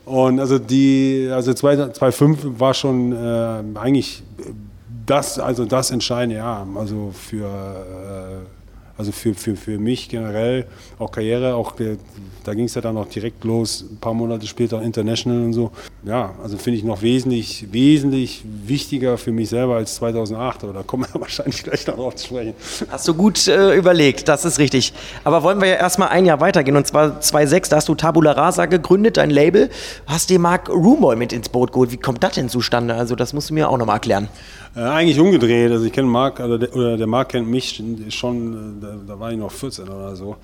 Und 0.06 0.40
also 0.40 0.60
die, 0.60 1.30
also 1.30 1.54
2005 1.54 2.58
war 2.58 2.74
schon 2.74 3.12
äh, 3.12 3.80
eigentlich 3.80 4.24
das, 5.06 5.40
also 5.40 5.66
das 5.66 5.92
entscheidende 5.92 6.38
Jahr, 6.38 6.66
also 6.76 7.12
für 7.14 7.46
äh, 7.46 8.55
also 8.97 9.12
für, 9.12 9.33
für, 9.33 9.56
für 9.56 9.77
mich 9.77 10.09
generell, 10.09 10.65
auch 11.00 11.12
Karriere, 11.12 11.56
auch 11.56 11.74
da 12.45 12.53
ging 12.53 12.65
es 12.65 12.75
ja 12.75 12.81
dann 12.81 12.95
auch 12.97 13.07
direkt 13.07 13.44
los, 13.44 13.83
ein 13.92 13.97
paar 13.97 14.13
Monate 14.13 14.45
später 14.45 14.81
International 14.81 15.44
und 15.44 15.53
so. 15.53 15.71
Ja, 16.06 16.36
also 16.42 16.57
finde 16.57 16.77
ich 16.77 16.86
noch 16.86 17.01
wesentlich, 17.01 17.68
wesentlich 17.71 18.44
wichtiger 18.45 19.18
für 19.18 19.31
mich 19.31 19.50
selber 19.50 19.75
als 19.75 19.95
2008, 19.95 20.63
aber 20.63 20.74
da 20.74 20.83
kommen 20.83 21.06
wir 21.12 21.21
wahrscheinlich 21.21 21.63
gleich 21.63 21.88
noch 21.88 21.95
drauf 21.95 22.15
zu 22.15 22.27
sprechen. 22.27 22.53
Hast 22.89 23.07
du 23.07 23.13
gut 23.13 23.47
äh, 23.47 23.75
überlegt, 23.75 24.27
das 24.27 24.45
ist 24.45 24.59
richtig. 24.59 24.94
Aber 25.24 25.44
wollen 25.44 25.59
wir 25.59 25.68
ja 25.68 25.75
erstmal 25.75 26.09
ein 26.09 26.25
Jahr 26.25 26.39
weitergehen 26.39 26.77
und 26.77 26.86
zwar 26.86 27.19
2006, 27.19 27.69
da 27.69 27.77
hast 27.77 27.89
du 27.89 27.95
Tabula 27.95 28.31
Rasa 28.31 28.68
gegründet, 28.68 29.18
dein 29.18 29.30
Label, 29.30 29.69
hast 30.06 30.30
dir 30.30 30.39
Mark 30.39 30.69
Rumoy 30.69 31.15
mit 31.15 31.33
ins 31.33 31.50
Boot 31.50 31.71
geholt. 31.71 31.92
Wie 31.92 31.97
kommt 31.97 32.24
das 32.24 32.33
denn 32.33 32.50
zustande? 32.50 32.94
Also 32.94 33.15
das 33.15 33.33
musst 33.33 33.50
du 33.50 33.56
mir 33.56 33.69
auch 33.69 33.77
nochmal 33.77 33.95
erklären. 33.95 34.30
Äh, 34.75 34.81
eigentlich 34.81 35.19
umgedreht. 35.19 35.71
Also 35.71 35.86
ich 35.86 35.94
kenne 35.94 36.07
Marc, 36.07 36.39
oder 36.39 36.59
der, 36.59 36.75
oder 36.75 36.97
der 36.97 37.07
Marc 37.07 37.30
kennt 37.30 37.47
mich 37.47 37.81
schon, 38.09 38.83
äh, 38.83 38.85
da, 38.86 39.14
da, 39.14 39.20
war 39.20 39.32
ich 39.32 39.38
noch 39.38 39.52
14 39.52 39.88
oder 39.88 40.16
so. 40.16 40.36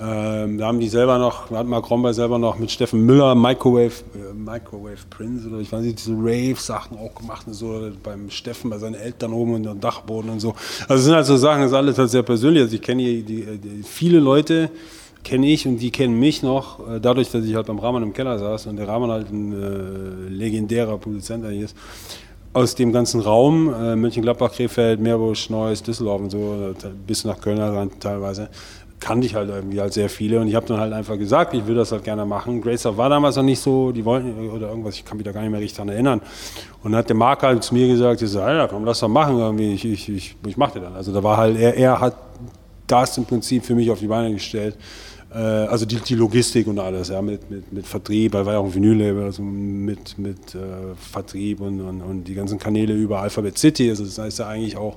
Ähm, 0.00 0.58
da 0.58 0.66
haben 0.66 0.78
die 0.78 0.88
selber 0.88 1.18
noch, 1.18 1.50
hat 1.50 1.66
Marc 1.66 1.90
Romberg 1.90 2.14
selber 2.14 2.38
noch 2.38 2.56
mit 2.56 2.70
Steffen 2.70 3.04
Müller 3.04 3.34
Microwave, 3.34 3.92
äh, 4.14 4.32
Microwave 4.32 4.98
Prince 5.10 5.48
oder 5.48 5.58
ich 5.58 5.72
weiß 5.72 5.82
nicht, 5.82 5.98
diese 5.98 6.12
Rave-Sachen 6.12 6.96
auch 6.96 7.14
gemacht 7.16 7.48
und 7.48 7.54
so 7.54 7.90
beim 8.04 8.30
Steffen, 8.30 8.70
bei 8.70 8.78
seinen 8.78 8.94
Eltern 8.94 9.32
oben 9.32 9.54
und 9.54 9.64
dem 9.64 9.80
Dachboden 9.80 10.30
und 10.30 10.40
so. 10.40 10.54
Also 10.82 10.94
es 10.94 11.04
sind 11.04 11.14
halt 11.14 11.26
so 11.26 11.36
Sachen, 11.36 11.62
das 11.62 11.72
ist 11.72 11.76
alles 11.76 11.98
halt 11.98 12.10
sehr 12.10 12.22
persönlich. 12.22 12.62
Also 12.62 12.76
ich 12.76 12.82
kenne 12.82 13.02
die, 13.02 13.22
die, 13.22 13.58
die, 13.58 13.82
viele 13.82 14.20
Leute, 14.20 14.70
kenne 15.24 15.48
ich 15.48 15.66
und 15.66 15.78
die 15.78 15.90
kennen 15.90 16.16
mich 16.16 16.44
noch, 16.44 16.78
äh, 16.88 17.00
dadurch, 17.00 17.30
dass 17.32 17.44
ich 17.44 17.56
halt 17.56 17.66
beim 17.66 17.80
Rahman 17.80 18.04
im 18.04 18.12
Keller 18.12 18.38
saß 18.38 18.68
und 18.68 18.76
der 18.76 18.86
Rahman 18.86 19.10
halt 19.10 19.30
ein 19.32 19.52
äh, 19.52 20.28
legendärer 20.28 20.96
Produzent 20.98 21.44
eigentlich 21.44 21.62
ist 21.62 21.76
aus 22.58 22.74
dem 22.74 22.92
ganzen 22.92 23.20
Raum, 23.20 23.72
äh, 23.72 23.96
Mönchengladbach, 23.96 24.52
Krefeld, 24.52 25.00
Meerbusch, 25.00 25.50
Neuss, 25.50 25.82
Düsseldorf 25.82 26.20
und 26.20 26.30
so, 26.30 26.74
bis 27.06 27.24
nach 27.24 27.40
Köln 27.40 27.58
ran 27.58 27.90
teilweise, 28.00 28.48
kannte 29.00 29.26
ich 29.26 29.34
halt 29.34 29.48
irgendwie 29.48 29.80
halt 29.80 29.92
sehr 29.92 30.08
viele 30.08 30.40
und 30.40 30.48
ich 30.48 30.54
habe 30.54 30.66
dann 30.66 30.80
halt 30.80 30.92
einfach 30.92 31.16
gesagt, 31.16 31.54
ich 31.54 31.66
will 31.66 31.76
das 31.76 31.92
halt 31.92 32.04
gerne 32.04 32.26
machen. 32.26 32.60
Gracer 32.60 32.96
war 32.96 33.08
damals 33.08 33.36
noch 33.36 33.44
nicht 33.44 33.60
so, 33.60 33.92
die 33.92 34.04
wollten 34.04 34.50
oder 34.50 34.68
irgendwas, 34.70 34.96
ich 34.96 35.04
kann 35.04 35.16
mich 35.16 35.24
da 35.24 35.32
gar 35.32 35.42
nicht 35.42 35.50
mehr 35.50 35.60
richtig 35.60 35.76
daran 35.76 35.90
erinnern. 35.90 36.20
Und 36.82 36.92
dann 36.92 36.98
hat 36.98 37.08
der 37.08 37.16
Marc 37.16 37.42
halt 37.42 37.62
zu 37.62 37.74
mir 37.74 37.86
gesagt, 37.86 38.22
ich 38.22 38.28
so, 38.28 38.40
Alter, 38.40 38.68
komm, 38.68 38.84
lass 38.84 39.00
doch 39.00 39.08
machen 39.08 39.38
irgendwie, 39.38 39.74
ich, 39.74 39.84
ich, 39.84 40.08
ich, 40.08 40.36
ich 40.46 40.56
mach 40.56 40.72
dir 40.72 40.80
dann. 40.80 40.96
Also 40.96 41.12
da 41.12 41.22
war 41.22 41.36
halt, 41.36 41.58
er, 41.58 41.76
er 41.76 42.00
hat 42.00 42.16
das 42.86 43.16
im 43.18 43.24
Prinzip 43.24 43.64
für 43.64 43.74
mich 43.74 43.90
auf 43.90 44.00
die 44.00 44.08
Beine 44.08 44.32
gestellt 44.32 44.74
äh, 44.74 45.17
also 45.34 45.84
die, 45.84 45.96
die, 45.96 46.14
Logistik 46.14 46.66
und 46.68 46.78
alles, 46.78 47.08
ja, 47.08 47.20
mit, 47.20 47.50
mit, 47.50 47.70
mit 47.70 47.86
Vertrieb, 47.86 48.32
weil 48.32 48.46
war 48.46 48.54
ja 48.54 48.58
auch 48.60 48.64
ein 48.64 48.74
Vinyl-Label, 48.74 49.24
also 49.24 49.42
mit, 49.42 50.18
mit 50.18 50.54
äh, 50.54 50.94
Vertrieb 50.96 51.60
und, 51.60 51.82
und, 51.82 52.00
und, 52.00 52.24
die 52.24 52.32
ganzen 52.32 52.58
Kanäle 52.58 52.94
über 52.94 53.20
Alphabet 53.20 53.58
City, 53.58 53.90
also 53.90 54.04
das 54.04 54.16
heißt 54.16 54.38
ja 54.38 54.48
eigentlich 54.48 54.78
auch 54.78 54.96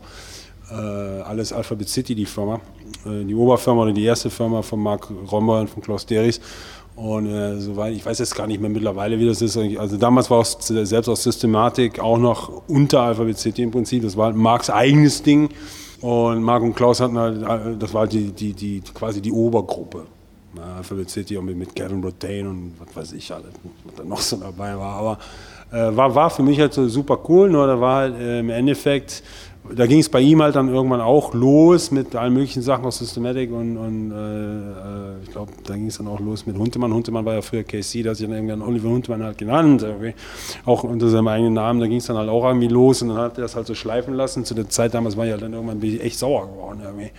äh, 0.71 0.75
alles 0.75 1.51
Alphabet 1.51 1.89
City, 1.89 2.15
die 2.15 2.25
Firma, 2.25 2.61
äh, 3.05 3.25
die 3.25 3.35
Oberfirma 3.35 3.83
oder 3.83 3.91
die 3.91 4.05
erste 4.05 4.29
Firma 4.29 4.61
von 4.61 4.79
Marc 4.81 5.09
Romber 5.31 5.59
und 5.59 5.69
von 5.69 5.81
Klaus 5.83 6.05
Deris. 6.05 6.39
Und 6.95 7.25
äh, 7.27 7.59
soweit, 7.59 7.93
ich 7.93 8.05
weiß 8.05 8.19
jetzt 8.19 8.35
gar 8.35 8.47
nicht 8.47 8.61
mehr 8.61 8.69
mittlerweile, 8.69 9.17
wie 9.17 9.25
das 9.25 9.41
ist. 9.41 9.57
Also 9.57 9.97
damals 9.97 10.29
war 10.29 10.41
es 10.41 10.57
selbst 10.67 11.07
aus 11.07 11.23
Systematik 11.23 11.99
auch 11.99 12.17
noch 12.17 12.67
unter 12.67 13.01
Alphabet 13.01 13.37
City 13.37 13.63
im 13.63 13.71
Prinzip. 13.71 14.03
Das 14.03 14.17
war 14.17 14.27
halt 14.27 14.35
Marks 14.35 14.69
eigenes 14.69 15.23
Ding. 15.23 15.49
Und 16.01 16.41
Marc 16.41 16.63
und 16.63 16.75
Klaus 16.75 16.99
hatten 16.99 17.17
halt, 17.17 17.41
äh, 17.43 17.77
das 17.77 17.93
war 17.93 18.07
die, 18.07 18.31
die, 18.31 18.53
die, 18.53 18.81
quasi 18.93 19.21
die 19.21 19.31
Obergruppe. 19.31 20.05
Alphabet 20.59 21.09
City 21.09 21.37
und 21.37 21.45
mit 21.45 21.75
Gavin 21.75 22.03
Rotain 22.03 22.47
und 22.47 22.73
was 22.79 22.95
weiß 22.95 23.11
ich 23.13 23.31
alles, 23.31 23.53
was 23.83 23.95
da 23.95 24.03
noch 24.03 24.21
so 24.21 24.37
dabei 24.37 24.77
war. 24.77 24.95
Aber 24.95 25.19
war, 25.71 26.15
war 26.15 26.29
für 26.29 26.43
mich 26.43 26.59
halt 26.59 26.73
so 26.73 26.87
super 26.87 27.19
cool, 27.29 27.49
nur 27.49 27.67
da 27.67 27.79
war 27.79 27.95
halt 27.97 28.19
äh, 28.19 28.39
im 28.39 28.49
Endeffekt 28.49 29.23
da 29.75 29.85
ging 29.85 29.99
es 29.99 30.09
bei 30.09 30.19
ihm 30.21 30.41
halt 30.41 30.55
dann 30.55 30.69
irgendwann 30.69 31.01
auch 31.01 31.33
los 31.33 31.91
mit 31.91 32.15
allen 32.15 32.33
möglichen 32.33 32.61
Sachen 32.61 32.85
aus 32.85 32.97
Systematic 32.97 33.51
und, 33.51 33.77
und 33.77 34.11
äh, 34.11 34.15
äh 34.15 35.23
ich 35.23 35.31
glaube, 35.31 35.51
da 35.65 35.75
ging 35.75 35.87
es 35.87 35.97
dann 35.97 36.07
auch 36.07 36.19
los 36.19 36.45
mit 36.45 36.57
Huntemann. 36.57 36.93
Huntemann 36.93 37.25
war 37.25 37.35
ja 37.35 37.41
früher 37.41 37.63
KC, 37.63 38.03
da 38.03 38.09
hat 38.09 38.17
sich 38.17 38.27
dann 38.27 38.35
irgendwann 38.35 38.61
Oliver 38.61 38.89
Huntemann 38.89 39.23
halt 39.23 39.37
genannt, 39.37 39.83
irgendwie. 39.83 40.13
auch 40.65 40.83
unter 40.83 41.09
seinem 41.09 41.27
eigenen 41.27 41.53
Namen. 41.53 41.79
Da 41.79 41.87
ging 41.87 41.97
es 41.97 42.07
dann 42.07 42.17
halt 42.17 42.29
auch 42.29 42.43
irgendwie 42.43 42.67
los 42.67 43.01
und 43.01 43.09
dann 43.09 43.17
hat 43.17 43.37
er 43.37 43.43
das 43.43 43.55
halt 43.55 43.67
so 43.67 43.75
schleifen 43.75 44.15
lassen. 44.15 44.45
Zu 44.45 44.55
der 44.55 44.67
Zeit 44.67 44.93
damals 44.93 45.15
war 45.15 45.25
ich 45.25 45.31
halt 45.31 45.43
dann 45.43 45.53
irgendwann 45.53 45.79
bin 45.79 45.95
ich 45.95 46.01
echt 46.01 46.17
sauer 46.17 46.47
geworden 46.47 46.81
irgendwie. 46.83 47.11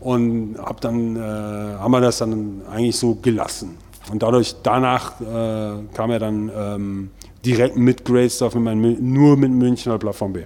Und 0.00 0.56
hab 0.58 0.80
dann, 0.80 1.16
äh, 1.16 1.20
haben 1.20 1.92
wir 1.92 2.00
das 2.00 2.18
dann 2.18 2.62
eigentlich 2.70 2.96
so 2.96 3.14
gelassen. 3.14 3.76
Und 4.10 4.22
dadurch, 4.22 4.56
danach 4.62 5.20
äh, 5.20 5.74
kam 5.94 6.10
er 6.10 6.18
dann 6.18 6.50
ähm, 6.54 7.10
direkt 7.44 7.76
mit 7.76 8.04
Great 8.04 8.32
Stuff, 8.32 8.54
mit 8.54 8.64
meinem, 8.64 8.96
nur 9.00 9.36
mit 9.36 9.50
Münchner 9.50 9.98
Plattform 9.98 10.32
B. 10.32 10.44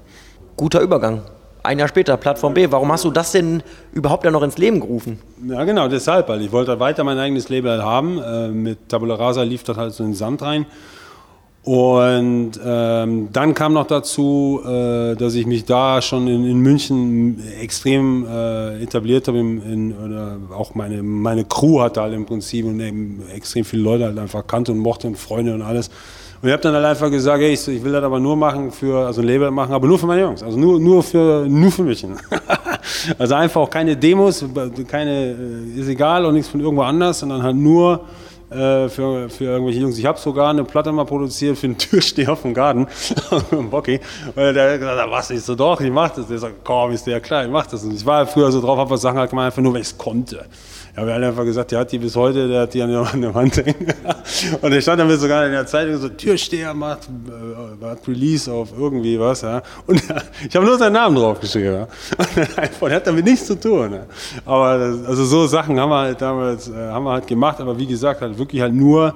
Guter 0.57 0.81
Übergang 0.81 1.23
ein 1.69 1.79
Jahr 1.79 1.89
später, 1.89 2.17
Plattform 2.17 2.55
B. 2.55 2.67
Warum 2.71 2.91
hast 2.91 3.05
du 3.05 3.11
das 3.11 3.33
denn 3.33 3.63
überhaupt 3.93 4.25
ja 4.25 4.31
noch 4.31 4.43
ins 4.43 4.59
Leben 4.59 4.81
gerufen? 4.81 5.19
Ja, 5.47 5.65
genau, 5.65 5.89
deshalb, 5.89 6.29
weil 6.29 6.41
ich 6.41 6.51
wollte 6.51 6.81
weiter 6.81 7.05
mein 7.05 7.19
eigenes 7.19 7.49
Label 7.49 7.73
halt 7.73 7.83
haben. 7.83 8.19
Äh, 8.19 8.49
mit 8.49 8.89
Tabula 8.89 9.15
Rasa 9.17 9.43
lief 9.43 9.65
das 9.65 9.77
halt 9.77 9.93
so 9.93 10.03
in 10.03 10.11
den 10.11 10.17
Sand 10.17 10.43
rein. 10.43 10.67
Und 11.65 12.53
ähm, 12.65 13.29
dann 13.33 13.53
kam 13.53 13.75
noch 13.75 13.87
dazu, 13.87 14.63
äh, 14.65 15.15
dass 15.17 15.35
ich 15.35 15.45
mich 15.45 15.67
da 15.67 16.01
schon 16.01 16.27
in, 16.27 16.47
in 16.47 16.59
München 16.61 17.43
extrem 17.61 18.27
äh, 18.27 18.83
etabliert 18.83 19.29
habe. 19.29 19.39
In, 19.39 19.63
in, 19.63 19.93
oder 19.93 20.39
auch 20.57 20.75
meine, 20.75 21.03
meine 21.03 21.45
Crew 21.45 21.81
hatte 21.81 22.01
halt 22.01 22.15
im 22.15 22.25
Prinzip 22.25 22.65
und 22.65 22.81
eben 22.81 23.23
extrem 23.35 23.67
viele 23.67 23.83
Leute 23.83 24.05
halt 24.05 24.19
einfach 24.19 24.47
kannte 24.47 24.73
und 24.73 24.79
mochte 24.79 25.09
und 25.09 25.19
Freunde 25.19 25.53
und 25.53 25.61
alles. 25.61 25.91
Und 26.41 26.49
ich 26.49 26.53
habe 26.53 26.63
dann 26.63 26.75
halt 26.75 26.85
einfach 26.85 27.11
gesagt, 27.11 27.41
hey, 27.43 27.53
ich, 27.53 27.67
ich, 27.67 27.83
will 27.83 27.93
das 27.93 28.05
aber 28.05 28.21
nur 28.21 28.37
machen 28.37 28.71
für, 28.71 29.07
also 29.07 29.21
ein 29.21 29.27
Label 29.27 29.51
machen, 29.51 29.73
aber 29.73 29.89
nur 29.89 29.99
für 29.99 30.07
meine 30.07 30.23
Jungs, 30.23 30.43
also 30.43 30.57
nur, 30.57 30.79
nur 30.79 31.03
für, 31.03 31.47
nur 31.49 31.73
für 31.73 31.83
mich. 31.83 32.07
also 33.19 33.35
einfach 33.35 33.61
auch 33.61 33.71
keine 33.71 33.97
Demos, 33.97 34.45
keine, 34.87 35.37
äh, 35.77 35.81
ist 35.81 35.89
egal 35.89 36.25
und 36.25 36.35
nichts 36.35 36.49
von 36.49 36.61
irgendwo 36.61 36.83
anders, 36.83 37.19
sondern 37.19 37.43
halt 37.43 37.57
nur 37.57 38.05
äh, 38.51 38.89
für, 38.89 39.29
für 39.29 39.45
irgendwelche 39.45 39.81
Jungs. 39.81 39.99
Ich 39.99 40.07
habe 40.07 40.19
sogar 40.19 40.51
eine 40.51 40.65
Platte 40.65 40.93
mal 40.93 41.05
produziert 41.05 41.59
für 41.59 41.67
einen 41.67 41.79
Türsteher 41.79 42.37
vom 42.37 42.55
Garten, 42.55 42.87
Bocky. 43.71 44.01
Und 44.29 44.55
der 44.55 44.73
hat 44.73 44.81
gesagt, 44.81 45.11
was 45.11 45.31
ist 45.31 45.47
so 45.47 45.55
doch, 45.55 45.81
ich 45.81 45.91
mach 45.91 46.11
das. 46.11 46.29
Der 46.29 46.39
sagt, 46.39 46.65
komm, 46.65 46.93
ist 46.93 47.07
der 47.07 47.21
klar, 47.21 47.45
ich 47.45 47.51
mach 47.51 47.67
das. 47.67 47.83
Und 47.83 47.95
ich 47.95 48.07
war 48.07 48.27
früher 48.27 48.51
so 48.53 48.61
drauf, 48.61 48.79
habe 48.79 48.97
Sachen 48.97 49.19
halt 49.19 49.31
gemacht, 49.31 49.47
einfach 49.47 49.63
nur, 49.63 49.75
weil 49.75 49.83
ich 49.83 49.89
es 49.89 49.99
konnte. 49.99 50.47
Wir 51.05 51.15
haben 51.15 51.23
einfach 51.23 51.45
gesagt, 51.45 51.71
der 51.71 51.81
hat 51.81 51.93
die 51.93 51.99
bis 51.99 52.17
heute, 52.17 52.49
der 52.49 52.63
hat 52.63 52.75
die 52.75 52.83
an 52.83 52.91
der, 52.91 53.01
an 53.01 53.21
der 53.21 53.35
Wand 53.35 53.57
hängen. 53.57 53.87
Und 54.63 54.71
der 54.71 54.81
stand 54.81 55.01
dann 55.01 55.19
sogar 55.19 55.47
in 55.47 55.53
der 55.53 55.67
Zeitung 55.67 55.97
so, 55.97 56.09
Türsteher 56.09 56.75
macht, 56.75 57.09
äh, 57.09 57.85
macht 57.85 58.09
Release 58.09 58.51
auf 58.51 58.71
irgendwie 58.77 59.19
was. 59.19 59.43
Ja. 59.43 59.63
Und 59.87 60.03
ich 60.49 60.55
habe 60.57 60.67
nur 60.67 60.79
seinen 60.79 60.95
Namen 60.95 61.17
draufgeschrieben. 61.17 61.73
Ja. 61.73 61.89
Und 62.81 62.89
der 62.89 62.97
hat 62.97 63.07
damit 63.07 63.25
nichts 63.25 63.47
zu 63.47 63.59
tun. 63.59 63.93
Ja. 63.93 64.07
Aber 64.45 64.67
also 65.07 65.25
so 65.25 65.47
Sachen 65.47 65.79
haben 65.79 65.91
wir 65.91 65.99
halt 65.99 66.21
damals 66.21 66.69
äh, 66.69 66.75
haben 66.75 67.05
wir 67.05 67.13
halt 67.13 67.27
gemacht, 67.27 67.61
aber 67.61 67.79
wie 67.79 67.87
gesagt, 67.87 68.21
halt 68.21 68.39
wirklich 68.39 68.63
halt 68.63 68.75
nur 68.75 69.15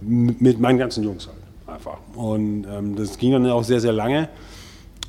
mit 0.00 0.60
meinen 0.60 0.78
ganzen 0.78 1.04
Jungs 1.04 1.26
halt 1.26 1.38
einfach. 1.74 1.98
Und 2.14 2.66
ähm, 2.70 2.96
das 2.96 3.16
ging 3.18 3.32
dann 3.32 3.48
auch 3.50 3.64
sehr, 3.64 3.80
sehr 3.80 3.92
lange. 3.92 4.28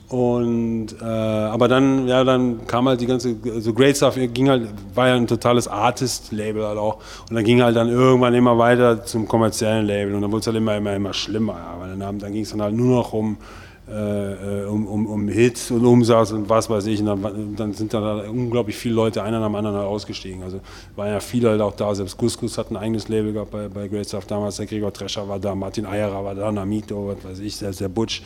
Und 0.08 0.88
äh, 1.02 1.04
aber 1.04 1.68
dann, 1.68 2.08
ja, 2.08 2.24
dann 2.24 2.68
kam 2.68 2.88
halt 2.88 3.02
die 3.02 3.08
ganze, 3.08 3.36
so 3.44 3.52
also 3.52 3.74
Great 3.74 3.98
Stuff 3.98 4.16
ging 4.16 4.50
halt, 4.50 4.70
war 4.94 5.08
ja 5.08 5.16
ein 5.16 5.26
totales 5.26 5.68
Artist-Label 5.68 6.66
halt 6.66 6.78
auch. 6.78 6.98
Und 7.30 7.36
dann 7.36 7.44
ging 7.44 7.64
halt 7.64 7.76
dann 7.76 7.90
irgendwann 7.90 8.36
immer 8.36 8.58
weiter 8.58 9.04
zum 9.04 9.28
kommerziellen 9.28 9.88
Label 9.88 10.14
und 10.14 10.22
dann 10.22 10.32
wurde 10.32 10.42
es 10.42 10.48
halt 10.48 10.58
immer, 10.58 10.78
immer, 10.78 10.96
immer 10.96 11.14
schlimmer, 11.14 11.54
ja, 11.54 11.80
weil 11.80 11.98
dann, 11.98 12.20
dann 12.20 12.34
ging 12.34 12.44
es 12.44 12.52
dann 12.52 12.62
halt 12.62 12.76
nur 12.76 12.98
noch 12.98 13.14
um 13.14 13.38
äh, 13.88 14.66
um, 14.66 14.88
um, 14.88 15.06
um 15.06 15.28
Hits 15.28 15.70
und 15.70 15.86
Umsatz 15.86 16.32
und 16.32 16.50
was 16.50 16.70
weiß 16.70 16.86
ich. 16.88 17.00
Und 17.02 17.06
dann, 17.06 17.56
dann 17.56 17.74
sind 17.74 17.94
da 17.94 18.28
unglaublich 18.28 18.76
viele 18.76 18.96
Leute 18.96 19.22
einer 19.24 19.40
nach 19.40 19.48
dem 19.48 19.56
anderen 19.56 19.78
halt 19.78 19.88
ausgestiegen. 19.88 20.44
Also 20.44 20.60
waren 20.96 21.10
ja 21.10 21.20
viele 21.20 21.50
halt 21.50 21.62
auch 21.62 21.76
da. 21.76 21.94
Selbst 21.94 22.18
Gus 22.18 22.58
hat 22.58 22.72
ein 22.72 22.78
eigenes 22.78 23.08
Label 23.08 23.34
gehabt 23.34 23.52
bei, 23.52 23.68
bei 23.68 23.88
Great 23.88 24.08
Stuff 24.08 24.26
damals. 24.26 24.58
Der 24.58 24.66
Gregor 24.66 24.92
Trescher 24.92 25.28
war 25.28 25.40
da, 25.40 25.54
Martin 25.54 25.86
Eierer 25.86 26.24
war 26.24 26.36
da, 26.36 26.52
Namito, 26.52 27.16
was 27.16 27.32
weiß 27.32 27.40
ich, 27.40 27.60
der, 27.60 27.72
der 27.72 27.90
Butch. 27.90 28.22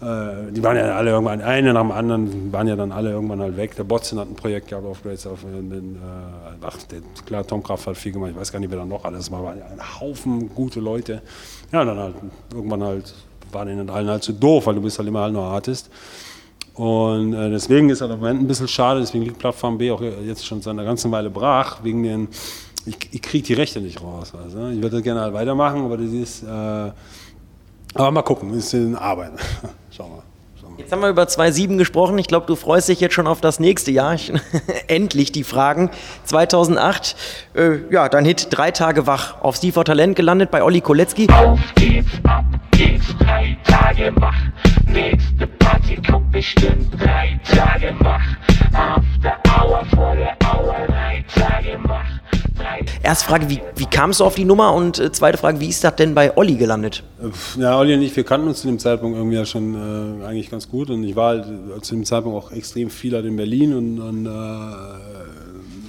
Äh, 0.00 0.52
die 0.52 0.62
waren 0.62 0.76
ja 0.76 0.96
alle 0.96 1.10
irgendwann, 1.10 1.42
einer 1.42 1.72
nach 1.72 1.82
dem 1.82 1.92
anderen, 1.92 2.52
waren 2.52 2.68
ja 2.68 2.76
dann 2.76 2.92
alle 2.92 3.10
irgendwann 3.10 3.40
halt 3.40 3.56
weg. 3.56 3.76
Der 3.76 3.84
Botzen 3.84 4.18
hat 4.18 4.28
ein 4.28 4.36
Projekt 4.36 4.68
gehabt 4.68 4.86
auf 4.86 5.02
Great 5.02 5.20
Stuff. 5.20 5.40
Den, 5.42 5.96
äh, 5.96 5.98
ach, 6.62 6.78
der, 6.84 7.00
klar, 7.26 7.46
Tom 7.46 7.62
Kraft 7.62 7.86
hat 7.86 7.96
viel 7.96 8.12
gemacht. 8.12 8.30
Ich 8.30 8.36
weiß 8.36 8.50
gar 8.50 8.60
nicht, 8.60 8.70
wer 8.70 8.78
da 8.78 8.84
noch 8.86 9.04
alles 9.04 9.30
war. 9.30 9.44
Waren 9.44 9.58
ja 9.58 9.66
ein 9.66 10.00
Haufen 10.00 10.54
gute 10.54 10.80
Leute. 10.80 11.20
Ja, 11.70 11.84
dann 11.84 11.98
halt 11.98 12.14
irgendwann 12.54 12.82
halt 12.82 13.14
war 13.52 13.64
denen 13.64 13.88
allen 13.90 14.08
halt 14.08 14.22
zu 14.22 14.32
doof, 14.32 14.66
weil 14.66 14.74
du 14.74 14.82
bist 14.82 14.98
halt 14.98 15.08
immer 15.08 15.20
halt 15.20 15.32
nur 15.32 15.44
Artist. 15.44 15.90
Und 16.74 17.34
äh, 17.34 17.50
deswegen 17.50 17.90
ist 17.90 18.00
halt 18.00 18.12
im 18.12 18.18
Moment 18.18 18.40
ein 18.40 18.46
bisschen 18.46 18.68
schade, 18.68 19.00
deswegen 19.00 19.24
liegt 19.24 19.38
Plattform 19.38 19.78
B 19.78 19.90
auch 19.90 20.00
jetzt 20.00 20.46
schon 20.46 20.62
seit 20.62 20.72
einer 20.72 20.84
ganzen 20.84 21.10
Weile 21.10 21.28
brach, 21.28 21.84
wegen 21.84 22.02
den, 22.02 22.28
ich, 22.86 22.96
ich 23.10 23.22
kriege 23.22 23.46
die 23.46 23.54
Rechte 23.54 23.80
nicht 23.80 24.02
raus. 24.02 24.32
Also, 24.34 24.68
ich 24.68 24.80
würde 24.80 25.02
gerne 25.02 25.20
halt 25.20 25.34
weitermachen, 25.34 25.84
aber 25.84 25.98
das 25.98 26.10
ist, 26.10 26.42
äh, 26.42 26.46
aber 27.94 28.10
mal 28.10 28.22
gucken, 28.22 28.48
das 28.54 28.64
ist 28.64 28.74
in 28.74 28.96
Arbeit. 28.96 29.32
Schauen 29.90 30.12
wir. 30.12 30.31
Jetzt 30.82 30.90
haben 30.90 31.00
wir 31.00 31.10
über 31.10 31.22
2.7 31.22 31.78
gesprochen. 31.78 32.18
Ich 32.18 32.26
glaube, 32.26 32.46
du 32.46 32.56
freust 32.56 32.88
dich 32.88 32.98
jetzt 32.98 33.14
schon 33.14 33.28
auf 33.28 33.40
das 33.40 33.60
nächste 33.60 33.92
Jahr. 33.92 34.16
Endlich 34.88 35.30
die 35.30 35.44
Fragen. 35.44 35.90
2008, 36.24 37.14
äh, 37.54 37.76
ja, 37.92 38.08
dein 38.08 38.24
Hit 38.24 38.48
Drei 38.50 38.72
Tage 38.72 39.06
wach. 39.06 39.40
Auf 39.42 39.54
Steve 39.54 39.84
Talent 39.84 40.16
gelandet 40.16 40.50
bei 40.50 40.60
Olli 40.60 40.80
Kolecki. 40.80 41.28
Auf 41.30 41.60
geht's, 41.76 42.10
ab 42.24 42.44
geht's, 42.72 43.06
drei 43.20 43.56
Tage 43.62 44.12
wach. 44.16 44.34
Nächste 44.88 45.46
Party 45.46 46.02
kommt 46.02 46.32
bestimmt 46.32 46.92
drei 47.00 47.38
Tage 47.48 47.94
wach. 48.00 48.26
After 48.72 49.38
Hour, 49.56 49.84
vor 49.94 50.16
der 50.16 50.36
Hour, 50.44 50.74
drei 50.88 51.24
Tage 51.32 51.78
wach. 51.84 52.21
Erste 53.02 53.26
Frage, 53.26 53.50
wie, 53.50 53.60
wie 53.76 53.86
kamst 53.86 54.20
du 54.20 54.24
auf 54.24 54.34
die 54.34 54.44
Nummer? 54.44 54.74
Und 54.74 54.98
äh, 54.98 55.10
zweite 55.12 55.38
Frage, 55.38 55.60
wie 55.60 55.68
ist 55.68 55.82
das 55.84 55.96
denn 55.96 56.14
bei 56.14 56.36
Olli 56.36 56.54
gelandet? 56.54 57.02
Ja, 57.58 57.78
Olli 57.78 57.94
und 57.94 58.02
ich, 58.02 58.14
wir 58.16 58.24
kannten 58.24 58.48
uns 58.48 58.60
zu 58.60 58.68
dem 58.68 58.78
Zeitpunkt 58.78 59.16
irgendwie 59.16 59.36
ja 59.36 59.44
schon 59.44 59.74
äh, 60.22 60.24
eigentlich 60.24 60.50
ganz 60.50 60.68
gut. 60.68 60.90
Und 60.90 61.04
ich 61.04 61.16
war 61.16 61.30
halt 61.30 61.46
äh, 61.46 61.80
zu 61.80 61.94
dem 61.94 62.04
Zeitpunkt 62.04 62.38
auch 62.38 62.52
extrem 62.52 62.90
viel 62.90 63.14
halt 63.14 63.26
in 63.26 63.36
Berlin 63.36 63.74
und, 63.74 64.00
und 64.00 64.26
äh, 64.26 64.30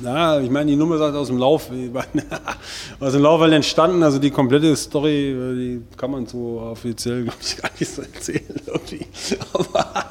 ja, 0.03 0.39
ich 0.39 0.49
meine, 0.49 0.71
die 0.71 0.75
Nummer 0.75 0.97
sagt 0.97 1.15
aus 1.15 1.27
dem 1.27 1.37
Lauf, 1.37 1.69
aus 2.99 3.13
dem 3.13 3.21
Lauf 3.21 3.41
halt 3.41 3.53
entstanden, 3.53 4.03
also 4.03 4.19
die 4.19 4.31
komplette 4.31 4.75
Story, 4.75 5.31
äh, 5.31 5.55
die 5.55 5.81
kann 5.97 6.11
man 6.11 6.25
so 6.25 6.59
offiziell, 6.61 7.23
glaube 7.23 7.37
ich, 7.41 7.57
gar 7.61 7.71
nicht 7.79 7.93
so 7.93 8.01
erzählen 8.01 8.61
irgendwie. 8.65 9.05
Aber, 9.53 10.05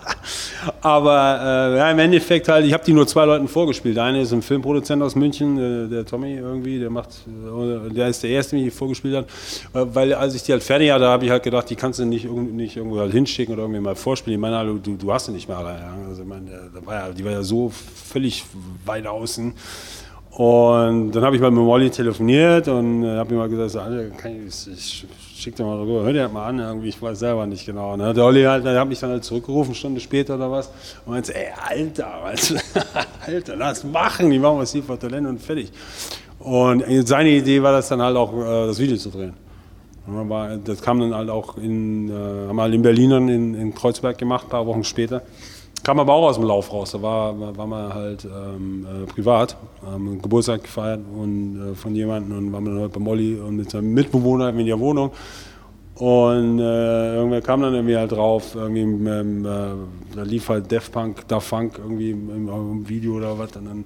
aber 0.80 1.40
äh, 1.42 1.78
ja, 1.78 1.90
im 1.90 1.98
Endeffekt 1.98 2.48
halt, 2.48 2.66
ich 2.66 2.72
habe 2.72 2.84
die 2.84 2.92
nur 2.92 3.06
zwei 3.06 3.24
Leuten 3.24 3.48
vorgespielt. 3.48 3.96
Der 3.96 4.04
eine 4.04 4.22
ist 4.22 4.32
ein 4.32 4.42
Filmproduzent 4.42 5.02
aus 5.02 5.14
München, 5.14 5.56
der, 5.56 5.86
der 5.86 6.06
Tommy 6.06 6.34
irgendwie, 6.34 6.78
der 6.78 6.90
macht, 6.90 7.10
äh, 7.26 7.92
der 7.92 8.08
ist 8.08 8.22
der 8.22 8.30
Erste, 8.30 8.56
der 8.56 8.64
mich 8.64 8.74
vorgespielt 8.74 9.16
hat. 9.16 9.26
Weil 9.72 10.14
als 10.14 10.34
ich 10.34 10.42
die 10.42 10.52
halt 10.52 10.62
fertig 10.62 10.90
hatte, 10.90 11.06
habe 11.06 11.24
ich 11.24 11.30
halt 11.30 11.42
gedacht, 11.42 11.68
die 11.70 11.76
kannst 11.76 11.98
du 11.98 12.04
nicht, 12.04 12.30
nicht 12.30 12.76
irgendwo 12.76 12.98
halt 13.00 13.12
hinschicken 13.12 13.54
oder 13.54 13.64
irgendwie 13.64 13.80
mal 13.80 13.94
vorspielen. 13.94 14.38
Ich 14.38 14.40
meine, 14.40 14.78
du, 14.82 14.96
du 14.96 15.12
hast 15.12 15.26
sie 15.26 15.32
nicht 15.32 15.48
mehr 15.48 15.58
alle. 15.58 15.78
Ja. 15.78 15.94
Also, 16.08 16.22
ich 16.22 16.28
meine, 16.28 16.46
der, 16.46 16.86
war 16.86 16.94
ja, 16.94 17.12
die 17.12 17.24
war 17.24 17.32
ja 17.32 17.42
so 17.42 17.70
völlig 17.70 18.44
weit 18.84 19.06
außen. 19.06 19.54
Und 20.34 21.12
dann 21.12 21.24
habe 21.24 21.36
ich 21.36 21.42
mal 21.42 21.50
mit 21.50 21.62
Molly 21.62 21.90
telefoniert 21.90 22.66
und 22.66 23.04
äh, 23.04 23.18
habe 23.18 23.34
ihm 23.34 23.38
mal 23.38 23.50
gesagt, 23.50 24.16
kann 24.16 24.46
ich, 24.46 24.66
ich 24.66 25.06
schick 25.36 25.54
dir 25.56 25.64
mal 25.64 25.78
rüber, 25.78 26.04
hör 26.04 26.12
dir 26.12 26.22
das 26.22 26.32
mal 26.32 26.46
an, 26.46 26.58
irgendwie, 26.58 26.88
ich 26.88 27.02
weiß 27.02 27.18
selber 27.18 27.46
nicht 27.46 27.66
genau. 27.66 27.98
Ne? 27.98 28.14
Der 28.14 28.24
Olli 28.24 28.42
halt, 28.44 28.64
der 28.64 28.80
hat 28.80 28.88
mich 28.88 28.98
dann 28.98 29.10
halt 29.10 29.24
zurückgerufen, 29.24 29.72
eine 29.72 29.74
Stunde 29.74 30.00
später 30.00 30.36
oder 30.36 30.50
was, 30.50 30.70
und 31.04 31.12
meinte, 31.12 31.34
ey, 31.34 31.48
Alter, 31.68 32.20
weißt 32.22 32.54
Alter, 33.26 33.56
lass 33.56 33.84
machen, 33.84 34.30
die 34.30 34.38
machen 34.38 34.58
was 34.58 34.72
hier 34.72 34.82
für 34.82 34.98
Talent 34.98 35.26
und 35.26 35.38
fertig. 35.38 35.70
Und 36.38 36.82
seine 37.06 37.28
Idee 37.28 37.62
war 37.62 37.72
das 37.72 37.88
dann 37.88 38.00
halt 38.00 38.16
auch, 38.16 38.32
äh, 38.32 38.66
das 38.68 38.78
Video 38.78 38.96
zu 38.96 39.10
drehen. 39.10 39.34
Das 40.64 40.80
kam 40.80 40.98
dann 40.98 41.14
halt 41.14 41.28
auch 41.28 41.58
in, 41.58 42.08
äh, 42.08 42.48
haben 42.48 42.60
halt 42.60 42.72
in 42.72 42.82
Berlin 42.82 43.28
in, 43.28 43.54
in 43.54 43.74
Kreuzberg 43.74 44.16
gemacht, 44.16 44.46
ein 44.46 44.50
paar 44.50 44.66
Wochen 44.66 44.82
später. 44.82 45.22
Kam 45.82 45.98
aber 45.98 46.12
auch 46.12 46.28
aus 46.28 46.36
dem 46.36 46.44
Lauf 46.44 46.72
raus. 46.72 46.92
Da 46.92 47.02
war, 47.02 47.56
war 47.56 47.66
man 47.66 47.92
halt 47.92 48.24
ähm, 48.24 48.86
äh, 48.86 49.06
privat, 49.06 49.56
haben 49.84 50.22
Geburtstag 50.22 50.62
gefeiert 50.62 51.00
und, 51.12 51.72
äh, 51.72 51.74
von 51.74 51.94
jemandem 51.94 52.38
und 52.38 52.52
waren 52.52 52.64
dann 52.64 52.78
halt 52.78 52.92
bei 52.92 53.00
Molly 53.00 53.34
und 53.40 53.56
mit 53.56 53.70
seinem 53.70 53.92
Mitbewohner 53.92 54.50
in 54.50 54.66
der 54.66 54.78
Wohnung. 54.78 55.10
Und 55.96 56.58
äh, 56.58 57.16
irgendwer 57.16 57.42
kam 57.42 57.62
dann 57.62 57.74
irgendwie 57.74 57.96
halt 57.96 58.12
drauf, 58.12 58.54
irgendwie 58.54 58.80
ähm, 58.80 59.44
äh, 59.44 60.16
da 60.16 60.22
lief 60.22 60.48
halt 60.48 60.70
Def 60.70 60.90
Punk, 60.90 61.28
Da 61.28 61.38
Funk 61.40 61.78
irgendwie 61.78 62.10
im, 62.12 62.48
im, 62.48 62.88
Video 62.88 63.14
oder 63.14 63.38
was. 63.38 63.54
Und 63.56 63.66
dann 63.66 63.84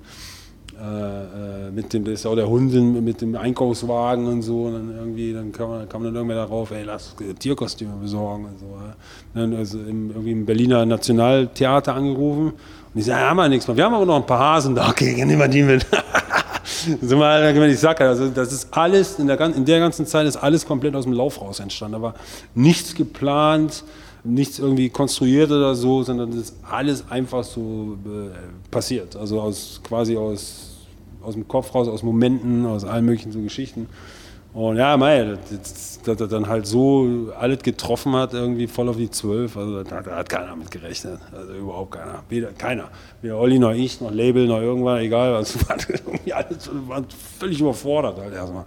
äh, 0.79 1.69
äh, 1.69 1.71
mit 1.71 1.93
dem, 1.93 2.05
das 2.05 2.15
ist 2.15 2.27
auch 2.27 2.35
der 2.35 2.49
Hund 2.49 2.73
mit 3.03 3.21
dem 3.21 3.35
Einkaufswagen 3.35 4.27
und 4.27 4.43
so. 4.43 4.65
Und 4.65 4.75
dann 4.75 4.95
irgendwie, 4.97 5.33
dann 5.33 5.51
kam, 5.53 5.71
man, 5.71 5.89
kam 5.89 6.05
dann 6.05 6.15
irgendwer 6.15 6.37
darauf, 6.37 6.71
ey, 6.71 6.85
lass 6.85 7.15
Tierkostüme 7.39 7.95
besorgen 8.01 8.45
und 8.45 8.59
so. 8.59 8.67
Ja. 8.67 8.95
Dann 9.35 9.55
also 9.55 9.79
im, 9.79 10.11
irgendwie 10.11 10.33
im 10.33 10.45
Berliner 10.47 10.85
Nationaltheater 10.85 11.95
angerufen 11.95 12.53
und 12.97 13.01
ich 13.01 13.07
sage, 13.07 13.21
ja, 13.21 13.31
haben 13.31 13.37
wir 13.37 13.49
nichts 13.49 13.67
mehr. 13.69 13.77
Wir 13.77 13.85
haben 13.85 13.95
aber 13.95 14.07
noch 14.07 14.17
ein 14.17 14.27
paar 14.27 14.39
Hasen 14.39 14.75
da, 14.75 14.89
okay, 14.89 15.13
nehmen 15.25 15.39
wir 15.39 15.49
die 15.49 15.63
mit. 15.63 15.87
sind 16.65 17.19
wir, 17.19 17.27
halt, 17.27 17.57
ich 17.57 17.81
sage, 17.81 18.05
also 18.05 18.29
das 18.29 18.53
ist 18.53 18.69
alles, 18.71 19.19
in 19.19 19.27
der, 19.27 19.41
in 19.41 19.65
der 19.65 19.81
ganzen 19.81 20.07
Zeit 20.07 20.27
ist 20.27 20.37
alles 20.37 20.67
komplett 20.67 20.95
aus 20.95 21.05
dem 21.05 21.13
Lauf 21.13 21.41
raus 21.41 21.61
entstanden. 21.61 21.95
Da 21.95 22.03
war 22.03 22.15
nichts 22.55 22.95
geplant, 22.95 23.85
nichts 24.27 24.59
irgendwie 24.59 24.89
konstruiert 24.89 25.51
oder 25.51 25.75
so, 25.75 26.03
sondern 26.03 26.31
das 26.31 26.41
ist 26.41 26.57
alles 26.69 27.05
einfach 27.11 27.45
so 27.45 27.97
äh, 28.05 28.71
passiert. 28.71 29.17
Also 29.17 29.41
aus 29.41 29.81
quasi 29.83 30.17
aus 30.17 30.73
aus 31.27 31.35
dem 31.35 31.49
Kopf 31.49 31.75
raus, 31.75 31.89
aus 31.89 32.03
Momenten, 32.03 32.65
aus 32.67 32.85
allen 32.85 33.05
möglichen 33.05 33.33
so 33.33 33.41
Geschichten. 33.41 33.89
Und 34.55 34.79
ja, 34.79 34.97
mei, 34.97 35.37
dass 35.51 36.21
er 36.21 36.29
dann 36.29 36.49
halt 36.49 36.67
so 36.67 37.31
alles 37.39 37.63
getroffen 37.63 38.15
hat, 38.15 38.33
irgendwie 38.33 38.67
voll 38.67 38.89
auf 38.89 38.97
die 38.97 39.11
Zwölf, 39.11 39.55
also 39.55 39.83
da, 39.83 40.01
da, 40.01 40.17
hat 40.17 40.31
keiner 40.31 40.57
mit 40.57 40.71
gerechnet. 40.71 41.21
Also 41.31 41.53
überhaupt 41.53 41.91
keiner. 41.91 42.23
Weder 42.31 42.53
keiner. 42.53 42.89
Weder 43.21 43.37
Olli 43.37 43.59
noch 43.59 43.73
ich, 43.73 44.01
noch 44.01 44.11
Label, 44.11 44.47
noch 44.47 44.61
irgendwann, 44.61 45.01
egal. 45.01 45.35
Also 45.35 45.59
war 45.69 45.77
alles 46.37 46.71
war 46.89 47.05
völlig 47.39 47.61
überfordert 47.61 48.19
halt 48.19 48.33
erstmal. 48.33 48.65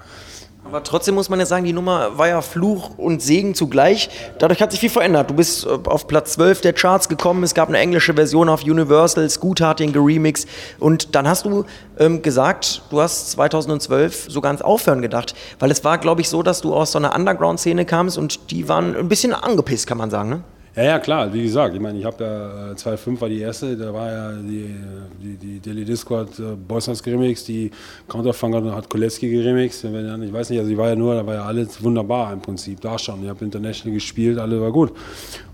Aber 0.70 0.84
trotzdem 0.84 1.16
muss 1.16 1.30
man 1.30 1.40
ja 1.40 1.48
sagen, 1.48 1.66
die 1.66 1.74
Nummer 1.74 2.20
war 2.20 2.28
ja 2.28 2.42
Fluch 2.44 2.92
und 2.96 3.24
Segen 3.24 3.56
zugleich. 3.56 4.08
Dadurch 4.38 4.62
hat 4.62 4.70
sich 4.70 4.80
viel 4.80 4.92
verändert. 4.92 5.32
Du 5.32 5.34
bist 5.34 5.66
äh, 5.66 5.70
auf 5.86 6.06
Platz 6.06 6.34
12 6.34 6.62
der 6.62 6.74
Charts 6.74 7.10
gekommen. 7.10 7.42
Es 7.42 7.56
gab 7.56 7.70
eine 7.70 7.80
englische 7.80 8.14
Version 8.14 8.50
auf 8.50 8.62
Universal. 8.62 9.28
Scoot 9.28 9.62
hat 9.62 9.78
geremix. 9.80 10.46
Und 10.78 11.16
dann 11.16 11.28
hast 11.28 11.46
du 11.46 11.66
ähm, 11.98 12.22
gesagt, 12.22 12.84
du 12.92 13.02
hast 13.02 13.32
2012 13.32 14.28
sogar 14.30 14.52
ans 14.52 14.62
Aufhören 14.62 15.02
gedacht. 15.02 15.34
Weil 15.58 15.72
es 15.72 15.84
war, 15.84 15.98
glaube 15.98 16.22
ich, 16.22 16.30
so, 16.30 16.44
dass 16.44 16.62
du 16.62 16.76
aus 16.76 16.92
so 16.92 17.00
einer 17.00 17.16
Underground-Szene 17.16 17.86
kamst 17.86 18.20
und 18.20 18.52
die 18.52 18.70
waren 18.70 18.96
ein 18.96 19.10
bisschen 19.10 19.34
angepisst, 19.34 19.88
kann 19.88 19.98
man 19.98 20.12
sagen, 20.12 20.30
ne? 20.30 20.44
Ja, 20.80 20.86
ja, 20.86 21.00
klar, 21.00 21.34
wie 21.34 21.44
gesagt, 21.44 21.76
ich 21.76 21.82
meine, 21.82 22.00
ich 22.00 22.06
habe 22.06 22.24
ja 22.24 22.72
2.5 22.74 23.18
äh, 23.18 23.22
war 23.22 23.28
die 23.28 23.42
erste, 23.42 23.76
da 23.76 23.94
war 23.94 24.10
ja 24.10 24.32
die, 24.32 24.74
die, 25.22 25.36
die 25.36 25.60
Daily 25.60 25.84
Discord 25.84 26.40
äh, 26.40 26.56
Boysons 26.56 27.04
geremix, 27.04 27.44
die 27.44 27.70
Counterfunker 28.08 28.74
hat 28.74 28.88
Koleski 28.88 29.30
geremix, 29.30 29.84
ich 29.84 29.92
weiß 29.92 30.50
nicht, 30.52 30.60
also 30.60 30.72
ich 30.72 30.78
war 30.78 30.88
ja 30.88 30.96
nur, 30.96 31.16
da 31.16 31.28
war 31.28 31.34
ja 31.34 31.44
alles 31.44 31.84
wunderbar 31.84 32.32
im 32.32 32.40
Prinzip, 32.40 32.80
da 32.80 32.98
schon, 32.98 33.22
ich 33.22 33.30
habe 33.30 33.44
International 33.44 33.94
gespielt, 33.94 34.40
alles 34.40 34.62
war 34.62 34.72
gut. 34.72 34.94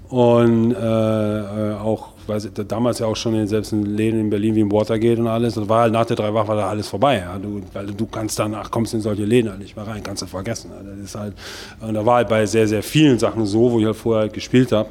Und 0.10 0.76
äh, 0.76 1.40
äh 1.72 1.74
auch 1.74 2.10
weiß, 2.28 2.50
damals 2.68 3.00
ja 3.00 3.08
auch 3.08 3.16
schon 3.16 3.36
in, 3.36 3.48
selbst 3.48 3.72
in 3.72 3.86
Läden 3.86 4.20
in 4.20 4.30
Berlin 4.30 4.56
wie 4.56 4.62
im 4.62 4.72
Watergate 4.72 5.20
und 5.20 5.28
alles, 5.28 5.56
das 5.56 5.68
war 5.68 5.82
halt 5.82 5.94
nach 5.94 6.06
der 6.06 6.16
drei 6.16 6.34
Wochen 6.34 6.48
war 6.48 6.56
da 6.56 6.70
alles 6.70 6.88
vorbei. 6.88 7.20
Ja. 7.20 7.38
Du, 7.38 7.62
weil 7.74 7.88
du 7.88 8.06
kannst 8.06 8.38
danach, 8.40 8.70
kommst 8.72 8.94
in 8.94 9.02
solche 9.02 9.26
Läden 9.26 9.50
halt 9.50 9.60
nicht 9.60 9.76
mehr 9.76 9.88
rein, 9.88 10.04
kannst 10.04 10.22
du 10.22 10.28
vergessen. 10.28 10.72
Ja. 10.76 10.84
Das 10.84 11.00
ist 11.00 11.16
halt, 11.16 11.34
und 11.82 11.94
da 11.94 12.06
war 12.06 12.16
halt 12.18 12.30
bei 12.30 12.46
sehr, 12.46 12.68
sehr 12.68 12.84
vielen 12.84 13.20
Sachen 13.20 13.46
so, 13.46 13.72
wo 13.72 13.80
ich 13.80 13.86
halt 13.86 13.96
vorher 13.96 14.22
halt 14.24 14.34
gespielt 14.34 14.72
habe, 14.72 14.90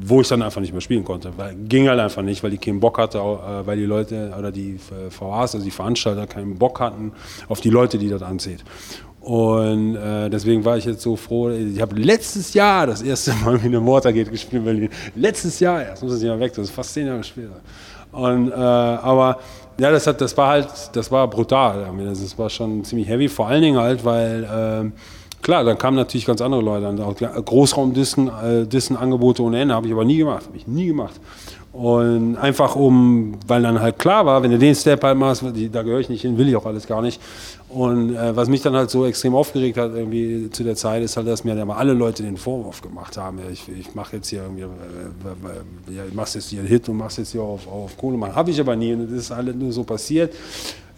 wo 0.00 0.20
ich 0.20 0.28
dann 0.28 0.42
einfach 0.42 0.60
nicht 0.60 0.72
mehr 0.72 0.80
spielen 0.80 1.04
konnte. 1.04 1.32
Weil, 1.36 1.54
ging 1.54 1.88
halt 1.88 2.00
einfach 2.00 2.22
nicht, 2.22 2.42
weil 2.42 2.50
die 2.50 2.58
keinen 2.58 2.80
Bock 2.80 2.98
hatte, 2.98 3.18
äh, 3.18 3.66
weil 3.66 3.76
die 3.76 3.84
Leute 3.84 4.32
oder 4.38 4.52
die 4.52 4.78
VAs, 4.78 5.54
also 5.54 5.64
die 5.64 5.70
Veranstalter, 5.70 6.26
keinen 6.26 6.56
Bock 6.58 6.80
hatten 6.80 7.12
auf 7.48 7.60
die 7.60 7.70
Leute, 7.70 7.98
die 7.98 8.08
das 8.08 8.22
anzieht. 8.22 8.64
Und 9.20 9.96
äh, 9.96 10.30
deswegen 10.30 10.64
war 10.64 10.76
ich 10.76 10.84
jetzt 10.84 11.02
so 11.02 11.16
froh. 11.16 11.50
Ich 11.50 11.80
habe 11.80 11.96
letztes 11.96 12.54
Jahr 12.54 12.86
das 12.86 13.02
erste 13.02 13.34
Mal 13.44 13.60
wie 13.62 13.66
eine 13.66 13.84
Watergate 13.84 14.30
gespielt 14.30 14.60
in 14.60 14.64
Berlin. 14.64 14.88
Letztes 15.16 15.60
Jahr 15.60 15.82
erst, 15.82 16.02
muss 16.02 16.16
ich 16.16 16.22
nicht 16.22 16.30
mal 16.30 16.40
weg, 16.40 16.52
das 16.54 16.68
ist 16.68 16.70
fast 16.70 16.94
zehn 16.94 17.06
Jahre 17.06 17.24
später. 17.24 17.60
Und, 18.12 18.50
äh, 18.50 18.54
aber 18.54 19.38
ja, 19.78 19.90
das, 19.90 20.06
hat, 20.06 20.20
das 20.20 20.36
war 20.36 20.48
halt, 20.48 20.68
das 20.92 21.10
war 21.10 21.28
brutal. 21.28 21.86
Das 22.04 22.38
war 22.38 22.48
schon 22.48 22.84
ziemlich 22.84 23.08
heavy, 23.08 23.28
vor 23.28 23.48
allen 23.48 23.62
Dingen 23.62 23.78
halt, 23.78 24.04
weil 24.04 24.44
äh, 24.44 24.90
klar, 25.42 25.64
dann 25.64 25.78
kamen 25.78 25.96
natürlich 25.96 26.26
ganz 26.26 26.40
andere 26.40 26.62
Leute 26.62 26.86
an. 26.86 27.44
Großraumdissen, 27.44 28.28
äh, 28.28 28.66
Dissen, 28.66 28.96
Angebote 28.96 29.42
ohne 29.42 29.60
Ende 29.60 29.74
habe 29.74 29.86
ich 29.86 29.92
aber 29.92 30.04
nie 30.04 30.18
gemacht. 30.18 30.46
Habe 30.46 30.56
ich 30.56 30.66
nie 30.66 30.86
gemacht. 30.86 31.14
Und 31.72 32.36
einfach 32.36 32.74
um, 32.76 33.36
weil 33.46 33.62
dann 33.62 33.80
halt 33.80 33.98
klar 33.98 34.24
war, 34.24 34.42
wenn 34.42 34.50
du 34.50 34.58
den 34.58 34.74
Step 34.74 35.04
halt 35.04 35.18
machst, 35.18 35.44
da 35.44 35.82
gehöre 35.82 36.00
ich 36.00 36.08
nicht 36.08 36.22
hin, 36.22 36.38
will 36.38 36.48
ich 36.48 36.56
auch 36.56 36.66
alles 36.66 36.86
gar 36.86 37.02
nicht. 37.02 37.20
Und 37.68 38.16
äh, 38.16 38.34
was 38.34 38.48
mich 38.48 38.62
dann 38.62 38.74
halt 38.74 38.88
so 38.88 39.04
extrem 39.04 39.34
aufgeregt 39.34 39.76
hat 39.76 39.94
irgendwie 39.94 40.48
zu 40.50 40.64
der 40.64 40.74
Zeit, 40.74 41.02
ist 41.02 41.16
halt, 41.18 41.28
dass 41.28 41.44
mir 41.44 41.54
dann 41.54 41.68
mal 41.68 41.76
alle 41.76 41.92
Leute 41.92 42.22
den 42.22 42.38
Vorwurf 42.38 42.80
gemacht 42.80 43.18
haben, 43.18 43.38
ich, 43.52 43.68
ich 43.68 43.94
mache 43.94 44.16
jetzt 44.16 44.28
hier 44.28 44.42
irgendwie, 44.42 44.62
äh, 44.62 45.94
ja, 45.94 46.02
machst 46.14 46.34
jetzt 46.34 46.48
hier 46.48 46.60
einen 46.60 46.68
Hit 46.68 46.88
und 46.88 46.96
machst 46.96 47.18
jetzt 47.18 47.32
hier 47.32 47.42
auf, 47.42 47.68
auf 47.68 47.96
Kohle. 47.98 48.18
Habe 48.34 48.50
ich 48.50 48.58
aber 48.58 48.74
nie 48.74 48.96
das 48.96 49.12
ist 49.12 49.30
alles 49.30 49.54
nur 49.54 49.70
so 49.70 49.84
passiert. 49.84 50.32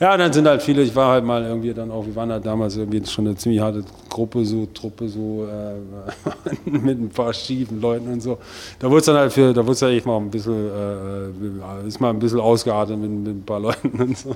Ja, 0.00 0.16
dann 0.16 0.32
sind 0.32 0.48
halt 0.48 0.62
viele, 0.62 0.80
ich 0.80 0.96
war 0.96 1.12
halt 1.12 1.26
mal 1.26 1.44
irgendwie 1.44 1.74
dann 1.74 1.90
auch, 1.90 2.06
wir 2.06 2.16
waren 2.16 2.32
halt 2.32 2.46
damals 2.46 2.74
irgendwie 2.74 3.04
schon 3.04 3.26
eine 3.26 3.36
ziemlich 3.36 3.60
harte 3.60 3.84
Gruppe, 4.08 4.46
so 4.46 4.66
Truppe, 4.72 5.10
so 5.10 5.46
äh, 5.46 6.70
mit 6.70 6.98
ein 6.98 7.10
paar 7.10 7.34
schiefen 7.34 7.82
Leuten 7.82 8.10
und 8.10 8.22
so. 8.22 8.38
Da 8.78 8.88
wurde 8.88 9.00
es 9.00 9.04
dann 9.04 9.16
halt 9.16 9.30
für, 9.30 9.52
da 9.52 9.60
wurde 9.60 9.72
es 9.72 9.80
ja 9.80 9.90
echt 9.90 10.06
mal 10.06 10.16
ein 10.16 10.30
bisschen, 10.30 10.54
äh, 10.54 11.86
ist 11.86 12.00
mal 12.00 12.08
ein 12.08 12.18
bisschen 12.18 12.40
ausgeartet 12.40 12.96
mit, 12.98 13.10
mit 13.10 13.28
ein 13.28 13.42
paar 13.44 13.60
Leuten 13.60 13.90
und 14.00 14.16
so. 14.16 14.34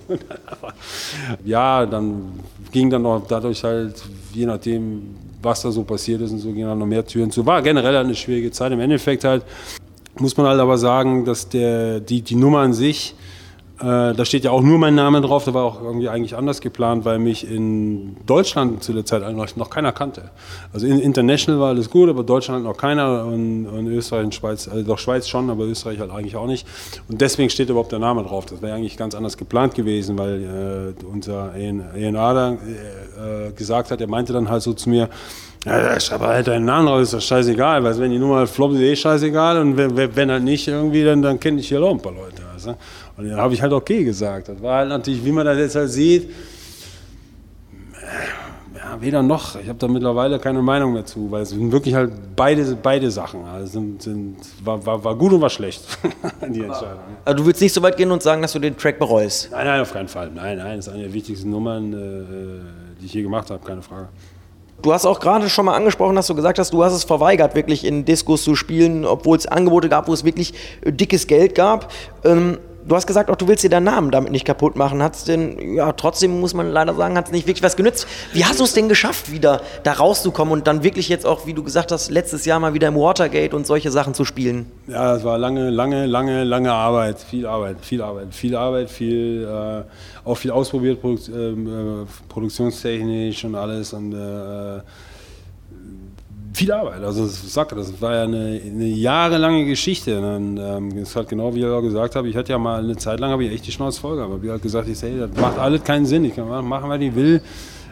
ja, 1.46 1.86
dann 1.86 2.40
ging 2.70 2.90
dann 2.90 3.00
noch 3.00 3.26
dadurch 3.26 3.64
halt, 3.64 4.02
je 4.34 4.44
nachdem, 4.44 5.16
was 5.40 5.62
da 5.62 5.70
so 5.70 5.82
passiert 5.82 6.20
ist 6.20 6.32
und 6.32 6.40
so, 6.40 6.52
gingen 6.52 6.68
dann 6.68 6.78
noch 6.78 6.86
mehr 6.86 7.06
Türen 7.06 7.30
zu. 7.30 7.46
War 7.46 7.62
generell 7.62 7.96
eine 7.96 8.14
schwierige 8.14 8.50
Zeit. 8.50 8.70
Im 8.70 8.80
Endeffekt 8.80 9.24
halt, 9.24 9.42
muss 10.18 10.36
man 10.36 10.46
halt 10.46 10.60
aber 10.60 10.76
sagen, 10.76 11.24
dass 11.24 11.48
der, 11.48 12.00
die, 12.00 12.20
die 12.20 12.36
Nummer 12.36 12.58
an 12.58 12.74
sich, 12.74 13.14
äh, 13.80 14.14
da 14.14 14.24
steht 14.24 14.44
ja 14.44 14.52
auch 14.52 14.62
nur 14.62 14.78
mein 14.78 14.94
Name 14.94 15.20
drauf, 15.20 15.44
der 15.44 15.54
war 15.54 15.64
auch 15.64 15.82
irgendwie 15.82 16.08
eigentlich 16.08 16.36
anders 16.36 16.60
geplant, 16.60 17.04
weil 17.04 17.18
mich 17.18 17.50
in 17.50 18.16
Deutschland 18.24 18.84
zu 18.84 18.92
der 18.92 19.04
Zeit 19.04 19.24
eigentlich 19.24 19.56
noch 19.56 19.68
keiner 19.68 19.90
kannte. 19.90 20.30
Also 20.72 20.86
in, 20.86 21.00
international 21.00 21.60
war 21.60 21.68
alles 21.70 21.90
gut, 21.90 22.08
aber 22.08 22.22
Deutschland 22.22 22.64
noch 22.64 22.76
keiner 22.76 23.24
und, 23.24 23.66
und 23.66 23.88
Österreich 23.88 24.26
und 24.26 24.34
Schweiz, 24.34 24.68
also 24.68 24.84
doch 24.84 24.98
Schweiz 24.98 25.28
schon, 25.28 25.50
aber 25.50 25.64
Österreich 25.64 25.98
halt 25.98 26.12
eigentlich 26.12 26.36
auch 26.36 26.46
nicht. 26.46 26.68
Und 27.08 27.20
deswegen 27.20 27.50
steht 27.50 27.68
überhaupt 27.68 27.90
der 27.90 27.98
Name 27.98 28.22
drauf. 28.22 28.46
Das 28.46 28.62
wäre 28.62 28.74
eigentlich 28.76 28.96
ganz 28.96 29.16
anders 29.16 29.36
geplant 29.36 29.74
gewesen, 29.74 30.16
weil 30.18 30.94
äh, 31.00 31.04
unser 31.06 31.52
A&A 31.52 32.34
da 32.34 32.52
äh, 32.52 33.52
gesagt 33.56 33.90
hat, 33.90 34.00
er 34.00 34.08
meinte 34.08 34.32
dann 34.32 34.50
halt 34.50 34.62
so 34.62 34.72
zu 34.72 34.88
mir, 34.88 35.08
ja, 35.64 35.96
ich 35.96 36.04
schreibe 36.04 36.26
halt 36.26 36.46
deinen 36.46 36.64
Namen 36.66 36.86
drauf, 36.86 37.00
ist 37.00 37.14
doch 37.14 37.20
scheißegal, 37.20 37.82
weil 37.82 37.98
wenn 37.98 38.10
die 38.10 38.18
Nummer 38.18 38.46
floppt, 38.46 38.74
ist 38.74 38.80
eh 38.80 38.96
scheißegal 38.96 39.58
und 39.58 39.76
wenn, 39.76 39.96
wenn 39.96 40.30
halt 40.30 40.42
nicht 40.42 40.68
irgendwie, 40.68 41.04
dann, 41.04 41.22
dann 41.22 41.40
kenne 41.40 41.60
ich 41.60 41.68
hier 41.68 41.82
auch 41.82 41.92
ein 41.92 42.00
paar 42.00 42.12
Leute. 42.12 42.42
Also. 42.52 42.76
Und 43.16 43.28
dann 43.30 43.38
habe 43.38 43.54
ich 43.54 43.62
halt 43.62 43.72
okay 43.72 44.04
gesagt. 44.04 44.48
Das 44.48 44.60
war 44.62 44.78
halt 44.78 44.88
natürlich, 44.88 45.24
wie 45.24 45.32
man 45.32 45.46
das 45.46 45.56
jetzt 45.58 45.76
halt 45.76 45.90
sieht, 45.90 46.30
ja, 48.76 49.00
weder 49.00 49.22
noch. 49.22 49.56
Ich 49.56 49.68
habe 49.68 49.78
da 49.78 49.88
mittlerweile 49.88 50.38
keine 50.38 50.60
Meinung 50.60 50.92
mehr 50.92 51.06
zu, 51.06 51.30
weil 51.30 51.42
es 51.42 51.50
sind 51.50 51.72
wirklich 51.72 51.94
halt 51.94 52.12
beide, 52.36 52.76
beide 52.76 53.10
Sachen. 53.10 53.44
Also 53.44 53.66
sind, 53.72 54.02
sind, 54.02 54.36
war, 54.62 54.84
war, 54.84 55.02
war 55.02 55.14
gut 55.14 55.32
und 55.32 55.40
war 55.40 55.50
schlecht, 55.50 55.82
die 56.48 56.62
Entscheidung. 56.62 56.98
Also 57.24 57.38
du 57.38 57.46
willst 57.46 57.62
nicht 57.62 57.72
so 57.72 57.80
weit 57.80 57.96
gehen 57.96 58.10
und 58.10 58.22
sagen, 58.22 58.42
dass 58.42 58.52
du 58.52 58.58
den 58.58 58.76
Track 58.76 58.98
bereust? 58.98 59.48
Nein, 59.50 59.66
nein, 59.66 59.80
auf 59.80 59.92
keinen 59.92 60.08
Fall. 60.08 60.30
Nein, 60.34 60.58
nein, 60.58 60.76
das 60.76 60.88
ist 60.88 60.92
eine 60.92 61.04
der 61.04 61.12
wichtigsten 61.14 61.48
Nummern, 61.50 61.92
äh, 61.92 63.00
die 63.00 63.06
ich 63.06 63.14
je 63.14 63.22
gemacht 63.22 63.50
habe, 63.50 63.64
keine 63.64 63.80
Frage. 63.80 64.08
Du 64.84 64.92
hast 64.92 65.06
auch 65.06 65.18
gerade 65.18 65.48
schon 65.48 65.64
mal 65.64 65.74
angesprochen, 65.74 66.14
dass 66.14 66.26
du 66.26 66.34
gesagt 66.34 66.58
hast, 66.58 66.74
du 66.74 66.84
hast 66.84 66.92
es 66.92 67.04
verweigert, 67.04 67.54
wirklich 67.54 67.86
in 67.86 68.04
Diskos 68.04 68.44
zu 68.44 68.54
spielen, 68.54 69.06
obwohl 69.06 69.38
es 69.38 69.46
Angebote 69.46 69.88
gab, 69.88 70.08
wo 70.08 70.12
es 70.12 70.24
wirklich 70.24 70.52
dickes 70.84 71.26
Geld 71.26 71.54
gab. 71.54 71.90
Ähm, 72.22 72.58
du 72.86 72.94
hast 72.94 73.06
gesagt, 73.06 73.30
auch 73.30 73.36
du 73.36 73.48
willst 73.48 73.64
dir 73.64 73.70
deinen 73.70 73.84
Namen 73.84 74.10
damit 74.10 74.32
nicht 74.32 74.44
kaputt 74.44 74.76
machen. 74.76 75.02
Hat's 75.02 75.24
denn, 75.24 75.74
ja, 75.74 75.92
trotzdem 75.92 76.40
muss 76.40 76.54
man 76.54 76.70
leider 76.70 76.94
sagen, 76.94 77.16
hat 77.16 77.26
es 77.26 77.32
nicht 77.32 77.46
wirklich 77.46 77.62
was 77.62 77.76
genützt. 77.76 78.06
Wie 78.32 78.44
hast 78.44 78.60
du 78.60 78.64
es 78.64 78.72
denn 78.72 78.88
geschafft, 78.88 79.32
wieder 79.32 79.62
da 79.82 79.92
rauszukommen 79.92 80.52
und 80.52 80.66
dann 80.66 80.82
wirklich 80.82 81.08
jetzt 81.08 81.26
auch, 81.26 81.46
wie 81.46 81.54
du 81.54 81.62
gesagt 81.62 81.92
hast, 81.92 82.10
letztes 82.10 82.44
Jahr 82.44 82.60
mal 82.60 82.74
wieder 82.74 82.88
im 82.88 82.96
Watergate 82.96 83.54
und 83.54 83.66
solche 83.66 83.90
Sachen 83.90 84.14
zu 84.14 84.24
spielen? 84.24 84.70
Ja, 84.86 85.16
es 85.16 85.24
war 85.24 85.38
lange, 85.38 85.70
lange, 85.70 86.06
lange, 86.06 86.44
lange 86.44 86.72
Arbeit. 86.72 87.20
Viel 87.20 87.46
Arbeit, 87.46 87.76
viel 87.82 88.02
Arbeit, 88.02 88.34
viel 88.34 88.56
Arbeit, 88.56 88.90
viel, 88.90 89.44
äh, 89.44 90.28
auch 90.28 90.36
viel 90.36 90.50
ausprobiert, 90.50 91.00
Produ 91.00 91.20
ähm, 91.32 92.02
äh, 92.02 92.06
produktionstechnisch 92.28 93.44
und 93.44 93.54
alles 93.54 93.92
und 93.92 94.12
äh, 94.12 94.80
viel 96.54 96.72
Arbeit. 96.72 97.02
Also 97.02 97.26
ich 97.26 97.32
sagte, 97.32 97.74
das 97.74 98.00
war 98.00 98.14
ja 98.14 98.22
eine, 98.22 98.60
eine 98.64 98.86
jahrelange 98.86 99.66
Geschichte. 99.66 100.18
Und, 100.18 100.58
ähm, 100.58 100.96
ist 100.98 101.16
halt 101.16 101.28
genau 101.28 101.54
wie 101.54 101.66
auch 101.66 101.82
gesagt 101.82 102.16
habe, 102.16 102.28
ich 102.28 102.36
hatte 102.36 102.52
ja 102.52 102.58
mal 102.58 102.82
eine 102.82 102.96
Zeit 102.96 103.20
lang 103.20 103.30
habe 103.30 103.44
ich 103.44 103.52
echt 103.52 103.66
die 103.66 103.72
Schnauze 103.72 104.00
voll 104.00 104.16
gehabt. 104.16 104.32
Ich 104.32 104.40
habe 104.40 104.52
halt 104.52 104.62
gesagt, 104.62 104.88
ich 104.88 105.00
hey, 105.02 105.18
das 105.18 105.30
macht 105.40 105.58
alles 105.58 105.82
keinen 105.82 106.06
Sinn. 106.06 106.24
Ich 106.24 106.34
kann 106.34 106.48
machen, 106.48 106.88
was 106.88 107.00
ich 107.00 107.14
will. 107.14 107.42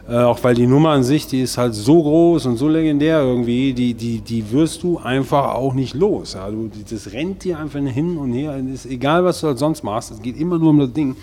Äh, 0.09 0.17
auch 0.17 0.43
weil 0.43 0.55
die 0.55 0.67
Nummer 0.67 0.91
an 0.91 1.05
sich, 1.05 1.29
die 1.29 1.43
ist 1.43 1.57
halt 1.57 1.75
so 1.75 2.03
groß 2.03 2.47
und 2.47 2.57
so 2.57 2.69
legendär 2.69 3.21
irgendwie, 3.21 3.73
die, 3.73 3.95
die, 3.95 4.19
die 4.19 4.51
wirst 4.51 4.83
du 4.83 4.99
einfach 4.99 5.55
auch 5.55 5.75
nicht 5.75 5.95
los. 5.95 6.35
Ja. 6.35 6.51
Du, 6.51 6.71
das 6.91 7.13
rennt 7.13 7.45
dir 7.45 7.59
einfach 7.59 7.79
hin 7.79 8.17
und 8.17 8.33
her. 8.33 8.57
Es 8.57 8.85
ist 8.85 8.91
egal, 8.91 9.25
was 9.25 9.41
du 9.41 9.47
halt 9.47 9.59
sonst 9.59 9.85
machst, 9.85 10.11
es 10.11 10.21
geht 10.21 10.37
immer 10.39 10.59
nur 10.59 10.71
um 10.71 10.81
das 10.81 10.93
Ding. 10.93 11.15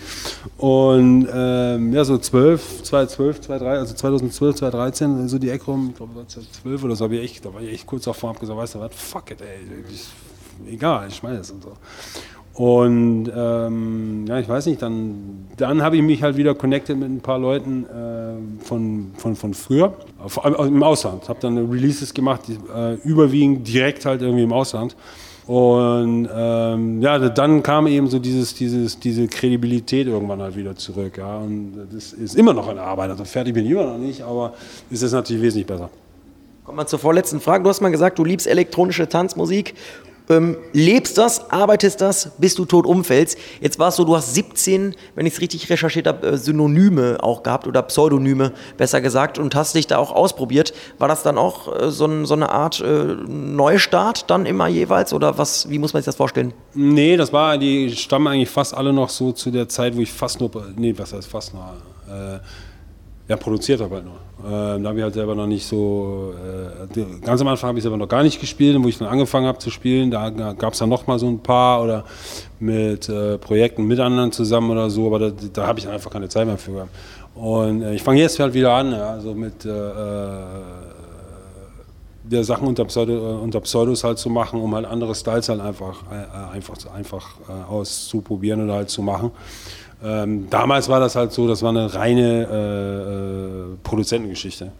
Und 0.56 1.28
ähm, 1.32 1.92
ja, 1.92 2.04
so 2.04 2.16
12, 2.16 2.82
2012, 2.84 3.40
2013, 3.42 3.80
also 3.80 3.94
2012, 3.94 4.56
2013, 4.56 5.28
so 5.28 5.38
die 5.38 5.50
Ecke 5.50 5.66
rum, 5.66 5.88
ich 5.90 5.96
glaube 5.96 6.12
2012 6.14 6.84
oder 6.84 6.96
so, 6.96 7.04
habe 7.04 7.16
ich 7.16 7.22
echt, 7.22 7.44
da 7.44 7.52
war 7.52 7.60
ich 7.60 7.72
echt 7.72 7.86
kurz 7.86 8.04
davor, 8.04 8.30
habe 8.30 8.40
gesagt, 8.40 8.58
weißt 8.58 8.76
du 8.76 8.80
was, 8.80 8.94
fuck 8.94 9.30
it, 9.30 9.42
ey, 9.42 9.58
ich, 9.92 10.72
egal, 10.72 11.06
ich 11.08 11.22
meine 11.22 11.38
es 11.38 11.50
und 11.50 11.62
so. 11.62 11.72
Und 12.54 13.30
ähm, 13.34 14.24
ja, 14.26 14.38
ich 14.38 14.48
weiß 14.48 14.66
nicht, 14.66 14.82
dann, 14.82 15.46
dann 15.56 15.82
habe 15.82 15.96
ich 15.96 16.02
mich 16.02 16.22
halt 16.22 16.36
wieder 16.36 16.54
connected 16.54 16.96
mit 16.98 17.08
ein 17.08 17.20
paar 17.20 17.38
Leuten 17.38 17.86
äh, 17.86 18.64
von, 18.64 19.12
von, 19.16 19.36
von 19.36 19.54
früher, 19.54 19.94
vor 20.26 20.44
allem 20.44 20.74
im 20.74 20.82
Ausland. 20.82 21.28
Habe 21.28 21.40
dann 21.40 21.70
Releases 21.70 22.12
gemacht, 22.12 22.42
die, 22.48 22.58
äh, 22.74 22.94
überwiegend 23.04 23.66
direkt 23.66 24.04
halt 24.04 24.22
irgendwie 24.22 24.42
im 24.42 24.52
Ausland. 24.52 24.96
Und 25.46 26.28
ähm, 26.32 27.02
ja, 27.02 27.18
dann 27.18 27.62
kam 27.62 27.86
eben 27.86 28.08
so 28.08 28.18
dieses, 28.18 28.54
dieses, 28.54 29.00
diese 29.00 29.26
Kredibilität 29.26 30.06
irgendwann 30.06 30.40
halt 30.40 30.54
wieder 30.54 30.76
zurück. 30.76 31.18
Ja. 31.18 31.38
Und 31.38 31.88
das 31.92 32.12
ist 32.12 32.36
immer 32.36 32.52
noch 32.52 32.68
eine 32.68 32.82
Arbeit. 32.82 33.10
Also 33.10 33.24
fertig 33.24 33.54
bin 33.54 33.64
ich 33.64 33.72
immer 33.72 33.86
noch 33.86 33.98
nicht, 33.98 34.22
aber 34.22 34.54
es 34.90 35.02
ist 35.02 35.12
natürlich 35.12 35.42
wesentlich 35.42 35.66
besser. 35.66 35.90
Kommen 36.64 36.78
wir 36.78 36.86
zur 36.86 36.98
vorletzten 36.98 37.40
Frage. 37.40 37.64
Du 37.64 37.70
hast 37.70 37.80
mal 37.80 37.90
gesagt, 37.90 38.18
du 38.18 38.24
liebst 38.24 38.46
elektronische 38.46 39.08
Tanzmusik 39.08 39.74
ähm, 40.30 40.56
lebst 40.72 41.18
das, 41.18 41.50
arbeitest 41.50 42.00
das, 42.00 42.30
bis 42.38 42.54
du 42.54 42.64
tot 42.64 42.86
umfällst. 42.86 43.36
Jetzt 43.60 43.78
war 43.78 43.88
es 43.88 43.96
so, 43.96 44.04
du 44.04 44.16
hast 44.16 44.34
17, 44.34 44.94
wenn 45.14 45.26
ich 45.26 45.34
es 45.34 45.40
richtig 45.40 45.68
recherchiert 45.68 46.06
habe, 46.06 46.26
äh, 46.26 46.36
Synonyme 46.38 47.18
auch 47.20 47.42
gehabt 47.42 47.66
oder 47.66 47.82
Pseudonyme, 47.82 48.52
besser 48.76 49.00
gesagt, 49.00 49.38
und 49.38 49.54
hast 49.54 49.74
dich 49.74 49.86
da 49.86 49.98
auch 49.98 50.12
ausprobiert. 50.12 50.72
War 50.98 51.08
das 51.08 51.22
dann 51.22 51.36
auch 51.36 51.80
äh, 51.80 51.90
so, 51.90 52.24
so, 52.24 52.34
eine 52.34 52.50
Art 52.50 52.80
äh, 52.80 52.86
Neustart 53.26 54.30
dann 54.30 54.46
immer 54.46 54.68
jeweils 54.68 55.12
oder 55.12 55.36
was, 55.36 55.68
wie 55.68 55.78
muss 55.78 55.92
man 55.92 56.00
sich 56.00 56.06
das 56.06 56.16
vorstellen? 56.16 56.54
Nee, 56.74 57.16
das 57.16 57.32
war, 57.32 57.58
die 57.58 57.90
stammen 57.90 58.28
eigentlich 58.28 58.50
fast 58.50 58.74
alle 58.74 58.92
noch 58.92 59.08
so 59.08 59.32
zu 59.32 59.50
der 59.50 59.68
Zeit, 59.68 59.96
wo 59.96 60.00
ich 60.00 60.12
fast 60.12 60.40
nur, 60.40 60.50
nee, 60.76 60.94
was 60.96 61.12
heißt 61.12 61.28
fast 61.28 61.52
nur, 61.54 61.64
äh, 62.08 62.38
ja, 63.30 63.36
produziert 63.36 63.80
habe 63.80 63.94
halt 63.94 64.04
nur. 64.06 64.16
Äh, 64.44 64.82
da 64.82 64.88
habe 64.88 64.98
ich 64.98 65.04
halt 65.04 65.14
selber 65.14 65.36
noch 65.36 65.46
nicht 65.46 65.64
so, 65.64 66.34
äh, 66.96 67.04
ganz 67.24 67.40
am 67.40 67.46
Anfang 67.46 67.68
habe 67.68 67.78
ich 67.78 67.84
selber 67.84 67.96
noch 67.96 68.08
gar 68.08 68.24
nicht 68.24 68.40
gespielt, 68.40 68.76
wo 68.82 68.88
ich 68.88 68.98
dann 68.98 69.06
angefangen 69.06 69.46
habe 69.46 69.58
zu 69.58 69.70
spielen, 69.70 70.10
da 70.10 70.30
gab 70.30 70.72
es 70.72 70.80
dann 70.80 70.88
noch 70.88 71.06
mal 71.06 71.16
so 71.16 71.28
ein 71.28 71.38
paar 71.38 71.80
oder 71.80 72.04
mit 72.58 73.08
äh, 73.08 73.38
Projekten 73.38 73.86
mit 73.86 74.00
anderen 74.00 74.32
zusammen 74.32 74.72
oder 74.72 74.90
so, 74.90 75.06
aber 75.06 75.20
da, 75.20 75.30
da 75.52 75.64
habe 75.68 75.78
ich 75.78 75.84
dann 75.84 75.94
einfach 75.94 76.10
keine 76.10 76.28
Zeit 76.28 76.44
mehr 76.44 76.58
für 76.58 76.72
gehabt. 76.72 76.90
Und 77.36 77.82
äh, 77.82 77.94
ich 77.94 78.02
fange 78.02 78.18
jetzt 78.18 78.40
halt 78.40 78.52
wieder 78.52 78.72
an, 78.72 78.90
ja, 78.90 79.10
also 79.10 79.32
mit 79.32 79.64
äh, 79.64 79.68
äh, 79.68 80.34
der 82.24 82.42
Sachen 82.42 82.66
unter, 82.66 82.84
Pseudo, 82.86 83.38
unter 83.38 83.60
Pseudos 83.60 84.02
halt 84.02 84.18
zu 84.18 84.28
machen, 84.28 84.60
um 84.60 84.74
halt 84.74 84.86
andere 84.86 85.14
Styles 85.14 85.48
halt 85.48 85.60
einfach, 85.60 86.02
einfach, 86.52 86.76
einfach 86.94 87.36
auszuprobieren 87.68 88.64
oder 88.64 88.74
halt 88.74 88.90
zu 88.90 89.02
machen. 89.02 89.32
Ähm, 90.02 90.48
damals 90.48 90.88
war 90.88 91.00
das 91.00 91.16
halt 91.16 91.32
so, 91.32 91.46
das 91.46 91.62
war 91.62 91.70
eine 91.70 91.92
reine 91.94 92.48
äh, 92.50 93.72
äh, 93.72 93.76
Produzentengeschichte. 93.82 94.72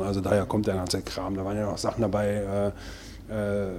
Also 0.00 0.20
daher 0.20 0.44
kommt 0.44 0.66
der 0.66 0.74
ganze 0.74 1.00
Kram. 1.00 1.34
Da 1.34 1.44
waren 1.44 1.56
ja 1.56 1.64
noch 1.64 1.78
Sachen 1.78 2.02
dabei, 2.02 2.72
äh, 3.30 3.64
äh 3.66 3.70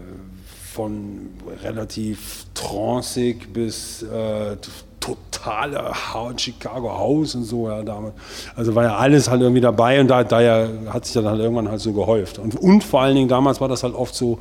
von 0.74 1.30
relativ 1.64 2.46
tranceig 2.54 3.52
bis 3.52 4.04
äh, 4.04 4.56
totale 5.00 5.92
Chicago 6.36 6.96
House 6.96 7.34
und 7.34 7.46
so, 7.46 7.68
ja, 7.68 7.82
damals. 7.82 8.14
Also 8.56 8.76
war 8.76 8.84
ja 8.84 8.96
alles 8.98 9.28
halt 9.28 9.42
irgendwie 9.42 9.62
dabei 9.62 10.00
und 10.00 10.08
da, 10.08 10.24
daher 10.24 10.70
hat 10.90 11.06
sich 11.06 11.14
dann 11.14 11.26
halt 11.26 11.40
irgendwann 11.40 11.70
halt 11.70 11.82
so 11.82 11.94
gehäuft. 11.94 12.38
Und, 12.38 12.56
und 12.56 12.84
vor 12.84 13.02
allen 13.02 13.16
Dingen 13.16 13.28
damals 13.28 13.60
war 13.60 13.68
das 13.68 13.82
halt 13.82 13.96
oft 13.96 14.14
so, 14.14 14.38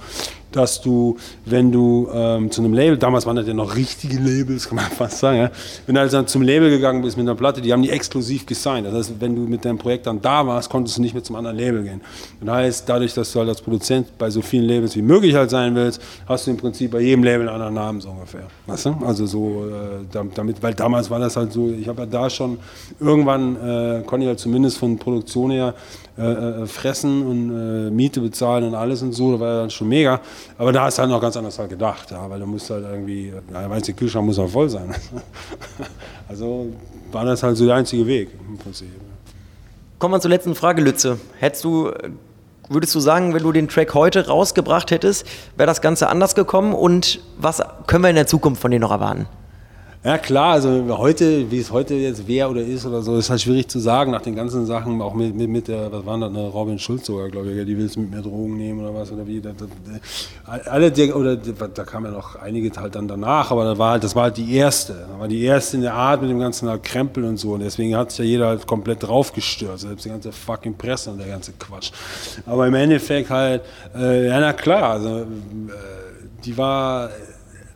dass 0.57 0.81
du, 0.81 1.17
wenn 1.45 1.71
du 1.71 2.09
ähm, 2.13 2.51
zu 2.51 2.63
einem 2.63 2.73
Label, 2.73 2.97
damals 2.97 3.27
waren 3.27 3.37
das 3.37 3.47
ja 3.47 3.55
noch 3.55 3.77
richtige 3.77 4.19
Labels, 4.19 4.69
kann 4.69 4.77
man 4.77 4.87
fast 4.87 5.19
sagen, 5.19 5.39
ja, 5.39 5.51
wenn 5.87 5.95
du 5.95 6.01
also 6.01 6.23
zum 6.23 6.43
Label 6.43 6.71
gegangen 6.71 7.03
bist 7.03 7.17
mit 7.17 7.27
einer 7.27 7.35
Platte, 7.35 7.61
die 7.61 7.73
haben 7.73 7.83
die 7.83 7.91
exklusiv 7.91 8.47
gesigned. 8.47 8.87
Das 8.87 8.95
heißt, 8.95 9.21
wenn 9.21 9.37
du 9.37 9.43
mit 9.43 9.65
deinem 9.65 9.79
Projekt 9.79 10.07
dann 10.07 10.21
da 10.21 10.47
warst, 10.47 10.71
konntest 10.71 10.97
du 10.97 11.03
nicht 11.03 11.15
mehr 11.15 11.23
zum 11.23 11.37
anderen 11.37 11.57
Label 11.57 11.83
gehen. 11.83 12.01
Das 12.41 12.55
heißt, 12.55 12.89
dadurch, 12.89 13.13
dass 13.13 13.33
du 13.33 13.41
halt 13.41 13.49
als 13.51 13.61
Produzent 13.61 14.17
bei 14.19 14.31
so 14.31 14.41
vielen 14.41 14.65
Labels 14.65 14.97
wie 14.97 15.03
möglich 15.03 15.35
halt 15.35 15.51
sein 15.51 15.75
willst, 15.75 16.01
hast 16.27 16.47
du 16.47 16.53
im 16.53 16.57
Prinzip 16.57 16.91
bei 16.93 17.01
jedem 17.01 17.23
Label 17.23 17.49
einen 17.49 17.57
anderen 17.57 17.75
Namen 17.75 18.01
so 18.01 18.11
ungefähr. 18.11 18.47
Weißt 18.67 18.87
du? 18.87 18.97
Also 19.05 19.27
so, 19.27 19.67
äh, 19.67 20.23
damit, 20.35 20.63
weil 20.63 20.75
damals 20.75 21.11
war 21.11 21.19
das 21.19 21.37
halt 21.37 21.53
so, 21.53 21.69
ich 21.69 21.87
habe 21.89 22.03
ja 22.03 22.07
da 22.07 22.31
schon 22.31 22.59
irgendwann, 22.99 23.57
äh, 23.57 24.03
konnte 24.07 24.25
ich 24.25 24.29
halt 24.29 24.41
zumindest 24.41 24.79
von 24.79 24.99
Produktion 24.99 25.51
her 25.51 25.75
äh, 26.19 26.23
äh, 26.23 26.67
fressen 26.67 27.27
und 27.27 27.51
äh, 27.51 27.91
Miete 27.91 28.23
bezahlen 28.23 28.65
und 28.65 28.75
alles 28.75 29.03
und 29.03 29.13
so, 29.13 29.33
das 29.33 29.41
war 29.41 29.49
ja 29.49 29.61
dann 29.61 29.71
schon 29.71 29.89
mega. 29.89 30.23
Aber 30.59 30.73
da 30.73 30.85
hast 30.85 30.99
du 30.99 31.03
halt 31.03 31.11
noch 31.11 31.21
ganz 31.21 31.37
anders 31.37 31.59
halt 31.59 31.71
gedacht, 31.71 32.11
ja, 32.11 32.29
weil 32.31 32.41
du 32.41 32.47
musst 32.47 32.71
halt 32.71 32.85
irgendwie, 32.85 33.33
ja, 33.53 33.69
der 33.69 33.95
Kühlschrank 33.95 34.27
muss 34.27 34.39
auch 34.39 34.49
voll 34.49 34.69
sein. 34.69 34.95
also 36.29 36.67
war 37.13 37.25
das 37.25 37.43
halt 37.43 37.57
so 37.57 37.67
der 37.67 37.75
einzige 37.75 38.07
Weg 38.07 38.31
im 38.49 38.59
Prinzip. 38.59 38.89
Kommen 39.99 40.15
wir 40.15 40.21
zur 40.21 40.31
letzten 40.31 40.55
Frage, 40.55 40.83
Lütze. 40.83 41.19
Hättest 41.39 41.65
du, 41.65 41.91
würdest 42.69 42.95
du 42.95 43.01
sagen, 43.01 43.35
wenn 43.35 43.43
du 43.43 43.53
den 43.53 43.69
Track 43.69 43.95
heute 43.95 44.27
rausgebracht 44.27 44.91
hättest, 44.91 45.27
wäre 45.57 45.67
das 45.67 45.81
Ganze 45.81 46.09
anders 46.09 46.35
gekommen 46.35 46.75
und 46.75 47.21
was 47.39 47.63
können 47.87 48.05
wir 48.05 48.11
in 48.11 48.17
der 48.17 48.27
Zukunft 48.27 48.61
von 48.61 48.71
dir 48.71 48.81
noch 48.81 48.91
erwarten? 48.91 49.27
Ja 50.07 50.19
klar, 50.19 50.53
also 50.53 50.97
heute, 50.99 51.51
wie 51.51 51.59
es 51.59 51.73
heute 51.73 51.95
jetzt 51.95 52.29
wäre 52.29 52.49
oder 52.49 52.61
ist 52.61 52.87
oder 52.87 53.03
so, 53.03 53.17
ist 53.17 53.29
halt 53.29 53.41
schwierig 53.41 53.67
zu 53.67 53.81
sagen 53.81 54.13
nach 54.13 54.23
den 54.23 54.37
ganzen 54.37 54.65
Sachen, 54.65 55.03
auch 55.03 55.15
mit, 55.15 55.35
mit, 55.35 55.51
mit 55.51 55.67
der, 55.67 55.91
was 55.91 56.07
war 56.07 56.17
das, 56.17 56.29
eine 56.29 56.47
Robin 56.47 56.79
Schulz 56.79 57.07
sogar, 57.07 57.29
glaube 57.29 57.51
ich, 57.51 57.67
die 57.67 57.77
willst 57.77 57.97
mit 57.97 58.13
mir 58.13 58.23
Drogen 58.23 58.57
nehmen 58.57 58.79
oder 58.79 58.95
was 58.95 59.11
oder 59.11 59.27
wie. 59.27 59.41
Das, 59.41 59.55
das, 59.57 60.69
alle, 60.69 60.93
die, 60.93 61.13
oder 61.13 61.35
da 61.35 61.83
kam 61.83 62.05
ja 62.05 62.13
noch 62.13 62.37
einige 62.37 62.71
halt 62.81 62.95
dann 62.95 63.09
danach, 63.09 63.51
aber 63.51 63.65
das 63.65 63.79
war 63.79 63.91
halt, 63.91 64.05
das 64.05 64.15
war 64.15 64.23
halt 64.23 64.37
die 64.37 64.55
erste. 64.55 64.93
Das 64.93 65.19
war 65.19 65.27
die 65.27 65.43
erste 65.43 65.77
in 65.77 65.83
der 65.83 65.95
Art 65.95 66.23
mit 66.23 66.31
dem 66.31 66.39
ganzen 66.39 66.71
Krempel 66.83 67.25
und 67.25 67.39
so 67.39 67.55
und 67.55 67.61
deswegen 67.65 67.97
hat 67.97 68.13
sich 68.13 68.21
ja 68.21 68.25
jeder 68.27 68.47
halt 68.47 68.65
komplett 68.65 69.03
draufgestört, 69.03 69.81
selbst 69.81 70.05
die 70.05 70.11
ganze 70.11 70.31
fucking 70.31 70.77
Presse 70.77 71.11
und 71.11 71.19
der 71.19 71.27
ganze 71.27 71.51
Quatsch. 71.59 71.91
Aber 72.47 72.65
im 72.69 72.75
Endeffekt 72.75 73.29
halt, 73.29 73.63
äh, 73.93 74.29
ja 74.29 74.39
na 74.39 74.53
klar, 74.53 74.91
also 74.93 75.19
äh, 75.19 75.25
die 76.45 76.57
war 76.57 77.11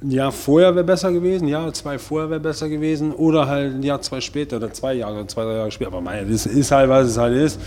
ein 0.02 0.10
Jahr 0.10 0.32
vorher 0.32 0.74
wäre 0.74 0.84
besser 0.84 1.12
gewesen, 1.12 1.46
Jahr, 1.46 1.72
zwei 1.72 1.98
vorher 1.98 2.30
wäre 2.30 2.40
besser 2.40 2.68
gewesen 2.68 3.12
oder 3.12 3.46
halt 3.46 3.74
ein 3.74 3.82
Jahr, 3.82 4.00
zwei 4.00 4.20
später 4.20 4.56
oder 4.56 4.72
zwei 4.72 4.94
Jahre, 4.94 5.26
zwei, 5.26 5.44
drei 5.44 5.56
Jahre 5.56 5.70
später. 5.70 5.88
Aber 5.88 6.00
mein, 6.00 6.30
das 6.30 6.46
ist 6.46 6.70
halt, 6.70 6.88
was 6.88 7.08
es 7.08 7.18
halt 7.18 7.36
ist. 7.36 7.60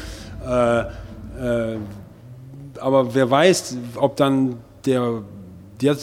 Äh, 0.46 0.80
äh, 0.82 1.78
aber 2.80 3.13
wer 3.13 3.30
weiß, 3.30 3.78
ob 3.96 4.15
dann 4.15 4.56
der, 4.86 5.22
hat 5.86 6.00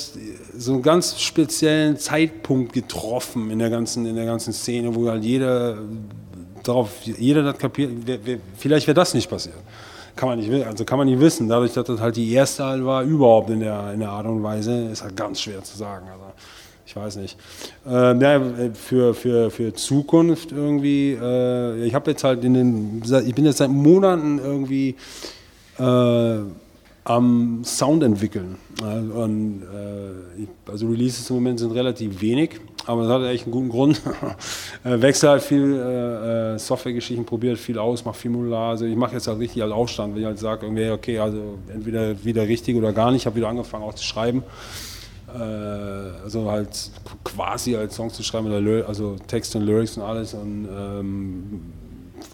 so 0.56 0.74
einen 0.74 0.82
ganz 0.82 1.20
speziellen 1.20 1.96
Zeitpunkt 1.96 2.72
getroffen 2.72 3.50
in 3.50 3.58
der 3.58 3.70
ganzen, 3.70 4.06
in 4.06 4.14
der 4.14 4.26
ganzen 4.26 4.52
Szene, 4.52 4.94
wo 4.94 5.08
halt 5.08 5.24
jeder 5.24 5.78
darauf, 6.62 6.90
jeder 7.02 7.42
das 7.42 7.58
kapiert, 7.58 7.90
vielleicht 8.56 8.86
wäre 8.86 8.94
das 8.94 9.14
nicht 9.14 9.28
passiert 9.28 9.56
kann 10.16 10.28
man 10.28 10.38
nicht, 10.38 10.66
also 10.66 10.84
kann 10.84 10.98
man 10.98 11.06
nicht 11.06 11.20
wissen. 11.20 11.48
Dadurch, 11.48 11.72
dass 11.72 11.86
das 11.86 12.00
halt 12.00 12.16
die 12.16 12.32
erste 12.32 12.64
halt 12.64 12.84
war, 12.84 13.02
überhaupt 13.02 13.50
in 13.50 13.60
der, 13.60 13.92
in 13.92 14.00
der 14.00 14.10
Art 14.10 14.26
und 14.26 14.42
Weise, 14.42 14.88
ist 14.90 15.02
halt 15.02 15.16
ganz 15.16 15.40
schwer 15.40 15.62
zu 15.62 15.76
sagen. 15.76 16.06
Also, 16.08 16.24
ich 16.86 16.96
weiß 16.96 17.16
nicht. 17.16 17.36
Äh, 17.88 18.18
ja, 18.18 18.40
für, 18.74 19.14
für, 19.14 19.50
für 19.50 19.72
Zukunft 19.74 20.50
irgendwie, 20.52 21.12
äh, 21.12 21.84
ich 21.84 21.94
habe 21.94 22.10
jetzt 22.10 22.24
halt 22.24 22.44
in 22.44 22.54
den, 22.54 23.02
ich 23.26 23.34
bin 23.34 23.44
jetzt 23.44 23.58
seit 23.58 23.70
Monaten 23.70 24.38
irgendwie 24.38 24.96
äh, 25.78 26.38
am 27.04 27.62
Sound 27.64 28.02
entwickeln. 28.02 28.56
Und, 28.80 29.62
äh, 29.62 30.70
also 30.70 30.88
Releases 30.88 31.28
im 31.30 31.36
Moment 31.36 31.58
sind 31.58 31.72
relativ 31.72 32.20
wenig, 32.20 32.60
aber 32.86 33.02
das 33.02 33.12
hat 33.12 33.22
echt 33.24 33.44
einen 33.44 33.52
guten 33.52 33.68
Grund. 33.68 34.00
Äh, 34.82 35.02
wechsel 35.02 35.28
halt 35.28 35.42
viel 35.42 35.74
äh, 35.74 36.54
äh, 36.54 36.58
Softwaregeschichten, 36.58 37.26
probiert 37.26 37.58
viel 37.58 37.78
aus, 37.78 38.02
mache 38.02 38.16
viel 38.16 38.30
Modular. 38.30 38.70
Also 38.70 38.86
ich 38.86 38.96
mache 38.96 39.12
jetzt 39.12 39.26
halt 39.26 39.38
richtig 39.38 39.60
halt 39.60 39.72
Aufstand, 39.72 40.14
wenn 40.14 40.22
ich 40.22 40.26
halt 40.26 40.38
sage, 40.38 40.64
irgendwie, 40.64 40.88
okay, 40.88 41.18
also 41.18 41.58
entweder 41.68 42.24
wieder 42.24 42.48
richtig 42.48 42.76
oder 42.76 42.94
gar 42.94 43.10
nicht. 43.10 43.22
Ich 43.22 43.26
habe 43.26 43.36
wieder 43.36 43.48
angefangen 43.48 43.84
auch 43.84 43.92
zu 43.92 44.04
schreiben. 44.04 44.42
Äh, 45.34 45.42
also 46.24 46.50
halt 46.50 46.90
quasi 47.24 47.76
als 47.76 47.94
Songs 47.94 48.14
zu 48.14 48.22
schreiben, 48.22 48.50
also 48.86 49.16
Text 49.26 49.54
und 49.54 49.66
Lyrics 49.66 49.98
und 49.98 50.02
alles. 50.02 50.32
Und 50.32 50.66
ähm, 50.74 51.60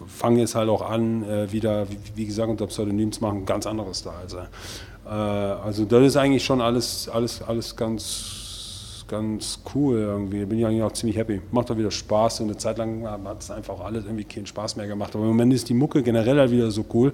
fange 0.05 0.39
jetzt 0.39 0.55
halt 0.55 0.69
auch 0.69 0.87
an, 0.87 1.23
äh, 1.23 1.51
wieder, 1.51 1.89
wie, 1.89 1.97
wie, 2.15 2.25
gesagt, 2.25 2.49
unter 2.49 2.67
Pseudonym 2.67 3.11
zu 3.11 3.21
machen, 3.21 3.45
ganz 3.45 3.65
anderes 3.65 4.03
da. 4.03 4.13
Also, 4.21 4.37
äh, 4.37 5.09
also 5.09 5.85
das 5.85 6.05
ist 6.05 6.17
eigentlich 6.17 6.45
schon 6.45 6.61
alles, 6.61 7.09
alles, 7.09 7.41
alles 7.41 7.75
ganz, 7.75 9.05
ganz 9.07 9.59
cool 9.73 9.97
irgendwie. 9.97 10.45
Bin 10.45 10.59
ich 10.59 10.65
eigentlich 10.65 10.83
auch 10.83 10.91
ziemlich 10.91 11.17
happy. 11.17 11.41
Macht 11.51 11.71
auch 11.71 11.77
wieder 11.77 11.91
Spaß. 11.91 12.41
Und 12.41 12.47
eine 12.47 12.57
Zeit 12.57 12.77
lang 12.77 13.07
hat 13.07 13.41
es 13.41 13.51
einfach 13.51 13.79
alles 13.79 14.05
irgendwie 14.05 14.25
keinen 14.25 14.45
Spaß 14.45 14.75
mehr 14.75 14.87
gemacht. 14.87 15.15
Aber 15.15 15.23
im 15.23 15.29
Moment 15.29 15.53
ist 15.53 15.69
die 15.69 15.73
Mucke 15.73 16.03
generell 16.03 16.37
halt 16.37 16.51
wieder 16.51 16.69
so 16.71 16.85
cool. 16.93 17.13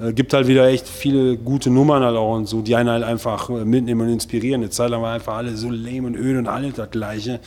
Äh, 0.00 0.12
gibt 0.12 0.32
halt 0.32 0.48
wieder 0.48 0.66
echt 0.66 0.88
viele 0.88 1.36
gute 1.36 1.70
Nummern 1.70 2.02
halt 2.02 2.16
auch 2.16 2.34
und 2.34 2.46
so, 2.46 2.62
die 2.62 2.74
einen 2.74 2.88
halt 2.88 3.04
einfach 3.04 3.50
äh, 3.50 3.64
mitnehmen 3.64 4.00
und 4.02 4.12
inspirieren. 4.12 4.62
Eine 4.62 4.70
Zeit 4.70 4.90
lang 4.90 5.02
war 5.02 5.14
einfach 5.14 5.36
alle 5.36 5.56
so 5.56 5.70
lame 5.70 6.06
und 6.06 6.16
öde 6.16 6.38
und 6.38 6.48
alle 6.48 6.70
das 6.70 6.90
Gleiche 6.90 7.40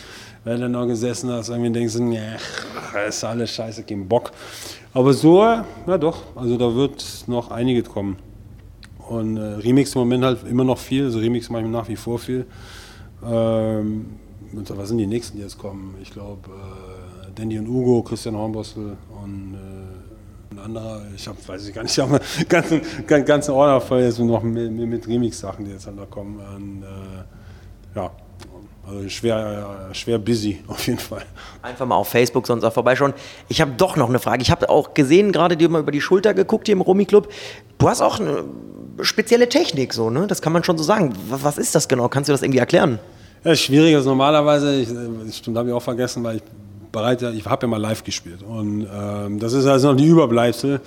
wenn 0.45 0.61
du 0.61 0.69
noch 0.69 0.85
gesessen 0.85 1.29
hast, 1.31 1.49
irgendwie 1.49 1.71
denkst 1.71 1.95
du, 1.95 2.03
nee, 2.03 2.19
ist 3.07 3.23
alles 3.23 3.51
scheiße, 3.51 3.83
kein 3.83 4.07
Bock. 4.07 4.31
Aber 4.93 5.11
so, 5.11 5.41
ja 5.41 5.97
doch, 5.97 6.21
also 6.35 6.55
da 6.55 6.73
wird 6.73 7.03
noch 7.27 7.51
einiges 7.51 7.89
kommen. 7.89 8.17
Und 9.09 9.37
äh, 9.37 9.41
Remix 9.41 9.93
im 9.95 10.01
Moment 10.01 10.23
halt 10.23 10.47
immer 10.47 10.63
noch 10.63 10.77
viel, 10.77 11.05
also 11.05 11.19
Remix 11.19 11.49
mache 11.49 11.63
ich 11.63 11.67
nach 11.67 11.87
wie 11.87 11.95
vor 11.95 12.19
viel. 12.19 12.45
Ähm, 13.25 14.05
was 14.51 14.87
sind 14.87 14.99
die 14.99 15.07
nächsten, 15.07 15.37
die 15.37 15.43
jetzt 15.43 15.57
kommen? 15.57 15.95
Ich 16.01 16.11
glaube, 16.11 16.49
äh, 16.49 17.31
Dandy 17.33 17.59
und 17.59 17.67
Ugo, 17.67 18.03
Christian 18.03 18.35
Hornbossel 18.35 18.97
und 19.23 19.55
äh, 19.55 20.53
ein 20.53 20.59
anderer, 20.59 21.01
ich 21.15 21.27
hab, 21.27 21.35
weiß 21.47 21.67
ich 21.67 21.73
gar 21.73 21.81
nicht, 21.81 21.97
ich 21.97 22.03
habe 22.03 22.19
einen 22.19 22.47
ganzen, 22.47 23.25
ganzen 23.25 23.51
Ordner 23.51 23.81
voll 23.81 24.01
jetzt 24.01 24.19
noch 24.19 24.43
mit, 24.43 24.71
mit 24.71 25.07
Remix-Sachen, 25.07 25.65
die 25.65 25.71
jetzt 25.71 25.87
halt 25.87 25.97
da 25.97 26.05
kommen. 26.05 26.39
Und, 26.39 26.83
äh, 26.83 27.97
ja, 27.99 28.11
also 28.87 29.09
schwer, 29.09 29.89
schwer 29.93 30.19
busy 30.19 30.63
auf 30.67 30.85
jeden 30.87 30.99
Fall. 30.99 31.23
Einfach 31.61 31.85
mal 31.85 31.95
auf 31.95 32.09
Facebook 32.09 32.47
sonst 32.47 32.63
auch 32.63 32.73
vorbeischauen. 32.73 33.13
Ich 33.47 33.61
habe 33.61 33.71
doch 33.77 33.95
noch 33.95 34.09
eine 34.09 34.19
Frage. 34.19 34.41
Ich 34.41 34.51
habe 34.51 34.69
auch 34.69 34.93
gesehen, 34.93 35.31
gerade 35.31 35.57
dir 35.57 35.69
mal 35.69 35.81
über 35.81 35.91
die 35.91 36.01
Schulter 36.01 36.33
geguckt 36.33 36.67
hier 36.67 36.73
im 36.73 36.81
Romy 36.81 37.05
Club. 37.05 37.31
Du 37.77 37.89
hast 37.89 38.01
auch 38.01 38.19
eine 38.19 38.45
spezielle 39.01 39.49
Technik, 39.49 39.93
so, 39.93 40.09
ne? 40.09 40.27
Das 40.27 40.41
kann 40.41 40.53
man 40.53 40.63
schon 40.63 40.77
so 40.77 40.83
sagen. 40.83 41.13
Was 41.29 41.57
ist 41.57 41.75
das 41.75 41.87
genau? 41.87 42.07
Kannst 42.09 42.29
du 42.29 42.33
das 42.33 42.41
irgendwie 42.41 42.59
erklären? 42.59 42.99
Ja, 43.43 43.55
schwierig 43.55 43.93
ist 43.93 44.05
normalerweise, 44.05 44.75
ich, 44.75 44.89
stimmt, 45.35 45.57
habe 45.57 45.69
ich 45.69 45.75
auch 45.75 45.81
vergessen, 45.81 46.23
weil 46.23 46.37
ich 46.37 46.43
bereite, 46.91 47.31
ich 47.35 47.45
habe 47.45 47.63
ja 47.63 47.67
mal 47.67 47.81
live 47.81 48.03
gespielt. 48.03 48.41
Und 48.41 48.87
ähm, 48.91 49.39
das 49.39 49.53
ist 49.53 49.65
also 49.65 49.91
noch 49.91 49.97
die 49.97 50.07
Überbleibsel 50.07 50.81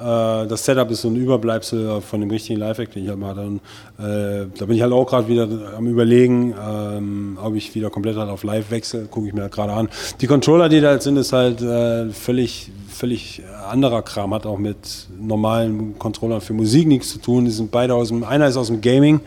das 0.00 0.64
Setup 0.64 0.90
ist 0.90 1.02
so 1.02 1.08
ein 1.08 1.16
Überbleibsel 1.16 2.00
von 2.00 2.20
dem 2.20 2.30
richtigen 2.30 2.58
Live-Act, 2.58 2.94
den 2.94 3.04
ich 3.04 3.10
halt 3.10 3.22
hatte. 3.22 3.40
Und, 3.42 3.56
äh, 3.98 4.46
da 4.58 4.66
bin 4.66 4.76
ich 4.76 4.82
halt 4.82 4.92
auch 4.92 5.06
gerade 5.06 5.28
wieder 5.28 5.48
am 5.76 5.86
überlegen, 5.86 6.54
ähm, 6.54 7.38
ob 7.42 7.54
ich 7.54 7.74
wieder 7.74 7.90
komplett 7.90 8.16
halt 8.16 8.30
auf 8.30 8.42
Live 8.42 8.70
wechsle, 8.70 9.06
gucke 9.10 9.28
ich 9.28 9.34
mir 9.34 9.42
halt 9.42 9.52
gerade 9.52 9.72
an. 9.72 9.88
Die 10.20 10.26
Controller, 10.26 10.68
die 10.68 10.80
da 10.80 10.88
halt 10.88 11.02
sind, 11.02 11.16
ist 11.16 11.32
halt 11.32 11.60
äh, 11.60 12.08
völlig, 12.10 12.70
völlig 12.88 13.42
anderer 13.70 14.02
Kram, 14.02 14.34
hat 14.34 14.46
auch 14.46 14.58
mit 14.58 14.76
normalen 15.20 15.98
Controllern 15.98 16.40
für 16.40 16.54
Musik 16.54 16.86
nichts 16.88 17.10
zu 17.10 17.18
tun. 17.18 17.44
Die 17.44 17.50
sind 17.50 17.70
beide 17.70 17.94
aus 17.94 18.08
dem, 18.08 18.24
einer 18.24 18.48
ist 18.48 18.56
aus 18.56 18.68
dem 18.68 18.80
Gaming, 18.80 19.20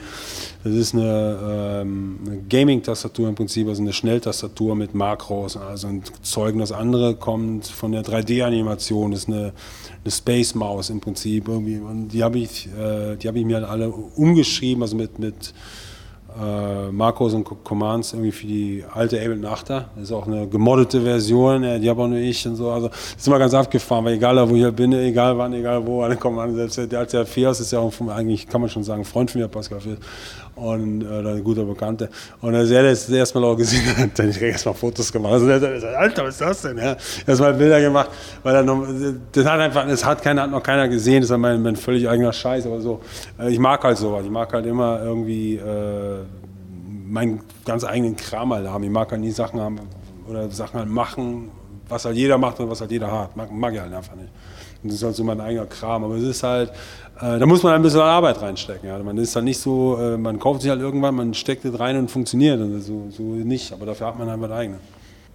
das 0.64 0.74
ist 0.74 0.94
eine, 0.94 1.82
ähm, 1.82 2.20
eine 2.26 2.38
Gaming-Tastatur 2.50 3.30
im 3.30 3.36
Prinzip, 3.36 3.68
also 3.68 3.82
eine 3.82 3.94
Schnelltastatur 3.94 4.76
mit 4.76 4.96
Makros, 4.96 5.58
also 5.58 5.88
ein 5.88 6.04
Zeugen. 6.22 6.60
Das 6.60 6.72
andere 6.72 7.16
kommt 7.16 7.68
von 7.68 7.92
der 7.92 8.04
3D-Animation, 8.04 9.12
das 9.12 9.22
ist 9.22 9.30
eine 9.30 9.54
eine 10.04 10.12
Space 10.12 10.56
Maus 10.56 10.90
im 10.90 11.00
Prinzip 11.00 11.48
irgendwie. 11.48 11.78
Und 11.78 12.10
die 12.10 12.24
habe 12.24 12.40
ich, 12.40 12.68
äh, 12.68 13.16
die 13.16 13.28
ich 13.28 13.46
mir 13.46 13.58
halt 13.58 13.68
alle 13.68 13.90
umgeschrieben, 13.90 14.84
also 14.84 14.96
mit, 14.96 15.18
mit 15.18 15.54
äh, 16.42 16.92
Makros 16.92 17.34
und 17.34 17.46
Commands 17.64 18.14
irgendwie 18.14 18.32
für 18.32 18.48
die 18.48 18.84
alte 18.92 19.18
Ableton 19.20 19.46
8er. 19.46 19.86
Das 19.96 20.04
ist 20.04 20.12
auch 20.12 20.28
eine 20.28 20.48
gemoddete 20.48 21.02
Version, 21.02 21.64
ja, 21.64 21.78
die 21.78 21.90
habe 21.90 22.02
auch 22.02 22.08
nur 22.08 22.18
ich 22.18 22.46
und 22.48 22.56
so. 22.56 22.70
Also 22.72 22.90
das 22.90 23.16
ist 23.18 23.28
immer 23.28 23.40
ganz 23.40 23.54
abgefahren, 23.54 24.04
weil 24.06 24.16
egal 24.16 24.50
wo 24.50 24.56
ich 24.56 24.64
halt 24.64 24.76
bin, 24.76 24.92
egal 24.94 25.38
wann, 25.38 25.54
egal 25.54 25.86
wo, 25.86 26.02
alle 26.02 26.18
kommen 26.18 26.40
an. 26.40 26.54
Selbst 26.56 26.92
der 26.92 27.00
alte 27.00 27.26
Fias 27.26 27.60
ist 27.60 27.72
ja 27.72 27.80
auch, 27.80 27.94
eigentlich 28.10 28.48
kann 28.48 28.62
man 28.62 28.70
schon 28.70 28.84
sagen, 28.84 29.06
Freund 29.06 29.32
von 29.32 29.42
mir, 29.42 29.48
Pascal 29.48 29.80
Fias. 29.80 30.00
Und 30.56 31.04
äh, 31.04 31.36
ein 31.36 31.44
guter 31.44 31.64
Bekannter. 31.64 32.10
Und 32.42 32.56
als 32.56 32.70
er 32.70 32.84
das 32.84 33.10
erste 33.10 33.40
Mal 33.40 33.48
auch 33.48 33.58
gesehen 33.58 33.86
hat, 33.98 34.20
er 34.20 34.26
direkt 34.26 34.42
erstmal 34.42 34.76
Fotos 34.76 35.12
gemacht. 35.12 35.34
Also 35.34 35.48
der 35.48 35.56
hat 35.56 35.74
gesagt, 35.74 35.96
Alter, 35.96 36.24
was 36.24 36.36
ist 36.36 36.42
das 36.42 36.62
denn? 36.62 36.78
Ja, 36.78 36.96
erstmal 37.26 37.54
Bilder 37.54 37.82
gemacht, 37.82 38.10
weil 38.44 38.56
er 38.56 38.64
noch, 38.64 38.86
das 39.32 39.46
hat 39.46 39.60
einfach, 39.60 39.88
das 39.88 40.06
hat, 40.06 40.22
keiner, 40.22 40.44
hat 40.44 40.52
noch 40.52 40.64
keiner 40.64 40.88
gesehen, 40.88 41.22
das 41.22 41.30
ist 41.30 41.38
mein, 41.38 41.62
mein 41.62 41.76
völlig 41.76 42.08
eigener 42.08 42.34
Scheiß, 42.34 42.66
aber 42.66 42.82
so. 42.82 43.02
Äh, 43.40 43.52
ich 43.52 43.60
mag 43.60 43.84
halt 43.84 43.98
sowas, 43.98 44.24
ich 44.26 44.32
mag 44.32 44.52
halt 44.54 44.66
immer 44.66 45.02
irgendwie 45.02 45.56
äh, 45.56 46.24
meinen 47.08 47.42
ganz 47.66 47.84
eigenen 47.84 48.16
Kram 48.16 48.54
halt 48.54 48.68
haben. 48.68 48.84
Ich 48.84 48.90
mag 48.90 49.12
halt 49.12 49.22
nie 49.22 49.32
Sachen 49.32 49.60
haben 49.60 49.80
oder 50.28 50.50
Sachen 50.50 50.80
halt 50.80 50.90
machen, 50.90 51.52
was 51.88 52.06
halt 52.06 52.16
jeder 52.16 52.38
macht 52.38 52.60
und 52.60 52.70
was 52.70 52.82
halt 52.82 52.92
jeder 52.92 53.12
hat. 53.12 53.36
Mag, 53.36 53.52
mag 53.52 53.74
ich 53.74 53.80
halt 53.80 53.94
einfach 53.94 54.16
nicht. 54.16 54.30
Und 54.84 54.92
das 54.92 54.98
ist 54.98 55.04
halt 55.04 55.16
so 55.16 55.24
mein 55.24 55.40
eigener 55.40 55.66
Kram. 55.66 56.04
Aber 56.04 56.16
es 56.16 56.24
ist 56.24 56.44
halt, 56.44 56.70
äh, 57.22 57.40
da 57.40 57.46
muss 57.46 57.64
man 57.64 57.74
ein 57.74 57.82
bisschen 57.82 58.02
Arbeit 58.02 58.42
reinstecken. 58.42 58.88
Ja. 58.88 58.98
Man 59.00 59.18
ist 59.18 59.36
halt 59.36 59.46
nicht 59.46 59.60
so, 59.60 59.98
äh, 60.00 60.18
man 60.18 60.40
kauft 60.40 60.62
sich 60.62 60.70
halt 60.70 60.82
irgendwann, 60.82 61.16
man 61.16 61.34
steckt 61.34 61.66
das 61.66 61.80
rein 61.80 61.98
und 61.98 62.12
funktioniert. 62.12 62.60
Und 62.60 62.82
so, 62.82 63.08
so 63.10 63.24
nicht. 63.24 63.72
Aber 63.72 63.86
dafür 63.86 64.08
hat 64.08 64.20
man 64.20 64.30
halt 64.30 64.42
was 64.42 64.52
eigenes. 64.52 64.80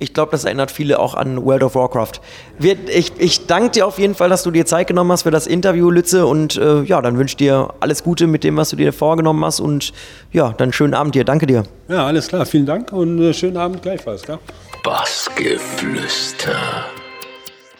Ich 0.00 0.14
glaube, 0.14 0.30
das 0.30 0.44
erinnert 0.44 0.70
viele 0.70 1.00
auch 1.00 1.14
an 1.14 1.44
World 1.44 1.64
of 1.64 1.74
Warcraft. 1.74 2.20
Wir, 2.58 2.76
ich, 2.88 3.10
ich 3.18 3.46
danke 3.46 3.70
dir 3.70 3.86
auf 3.86 3.98
jeden 3.98 4.14
Fall, 4.14 4.28
dass 4.28 4.44
du 4.44 4.52
dir 4.52 4.64
Zeit 4.64 4.86
genommen 4.86 5.10
hast 5.10 5.24
für 5.24 5.32
das 5.32 5.48
Interview, 5.48 5.90
Lütze. 5.90 6.26
Und 6.26 6.56
äh, 6.56 6.82
ja, 6.82 7.02
dann 7.02 7.18
wünsche 7.18 7.32
ich 7.32 7.36
dir 7.36 7.74
alles 7.80 8.04
Gute 8.04 8.28
mit 8.28 8.44
dem, 8.44 8.56
was 8.56 8.70
du 8.70 8.76
dir 8.76 8.92
vorgenommen 8.92 9.44
hast. 9.44 9.58
Und 9.58 9.92
ja, 10.32 10.54
dann 10.56 10.72
schönen 10.72 10.94
Abend 10.94 11.16
dir. 11.16 11.24
Danke 11.24 11.46
dir. 11.46 11.64
Ja, 11.88 12.06
alles 12.06 12.28
klar. 12.28 12.46
Vielen 12.46 12.66
Dank 12.66 12.92
und 12.92 13.20
äh, 13.20 13.34
schönen 13.34 13.56
Abend 13.56 13.82
gleichfalls. 13.82 14.22
Gell? 14.22 14.38
Bassgeflüster. 14.84 16.54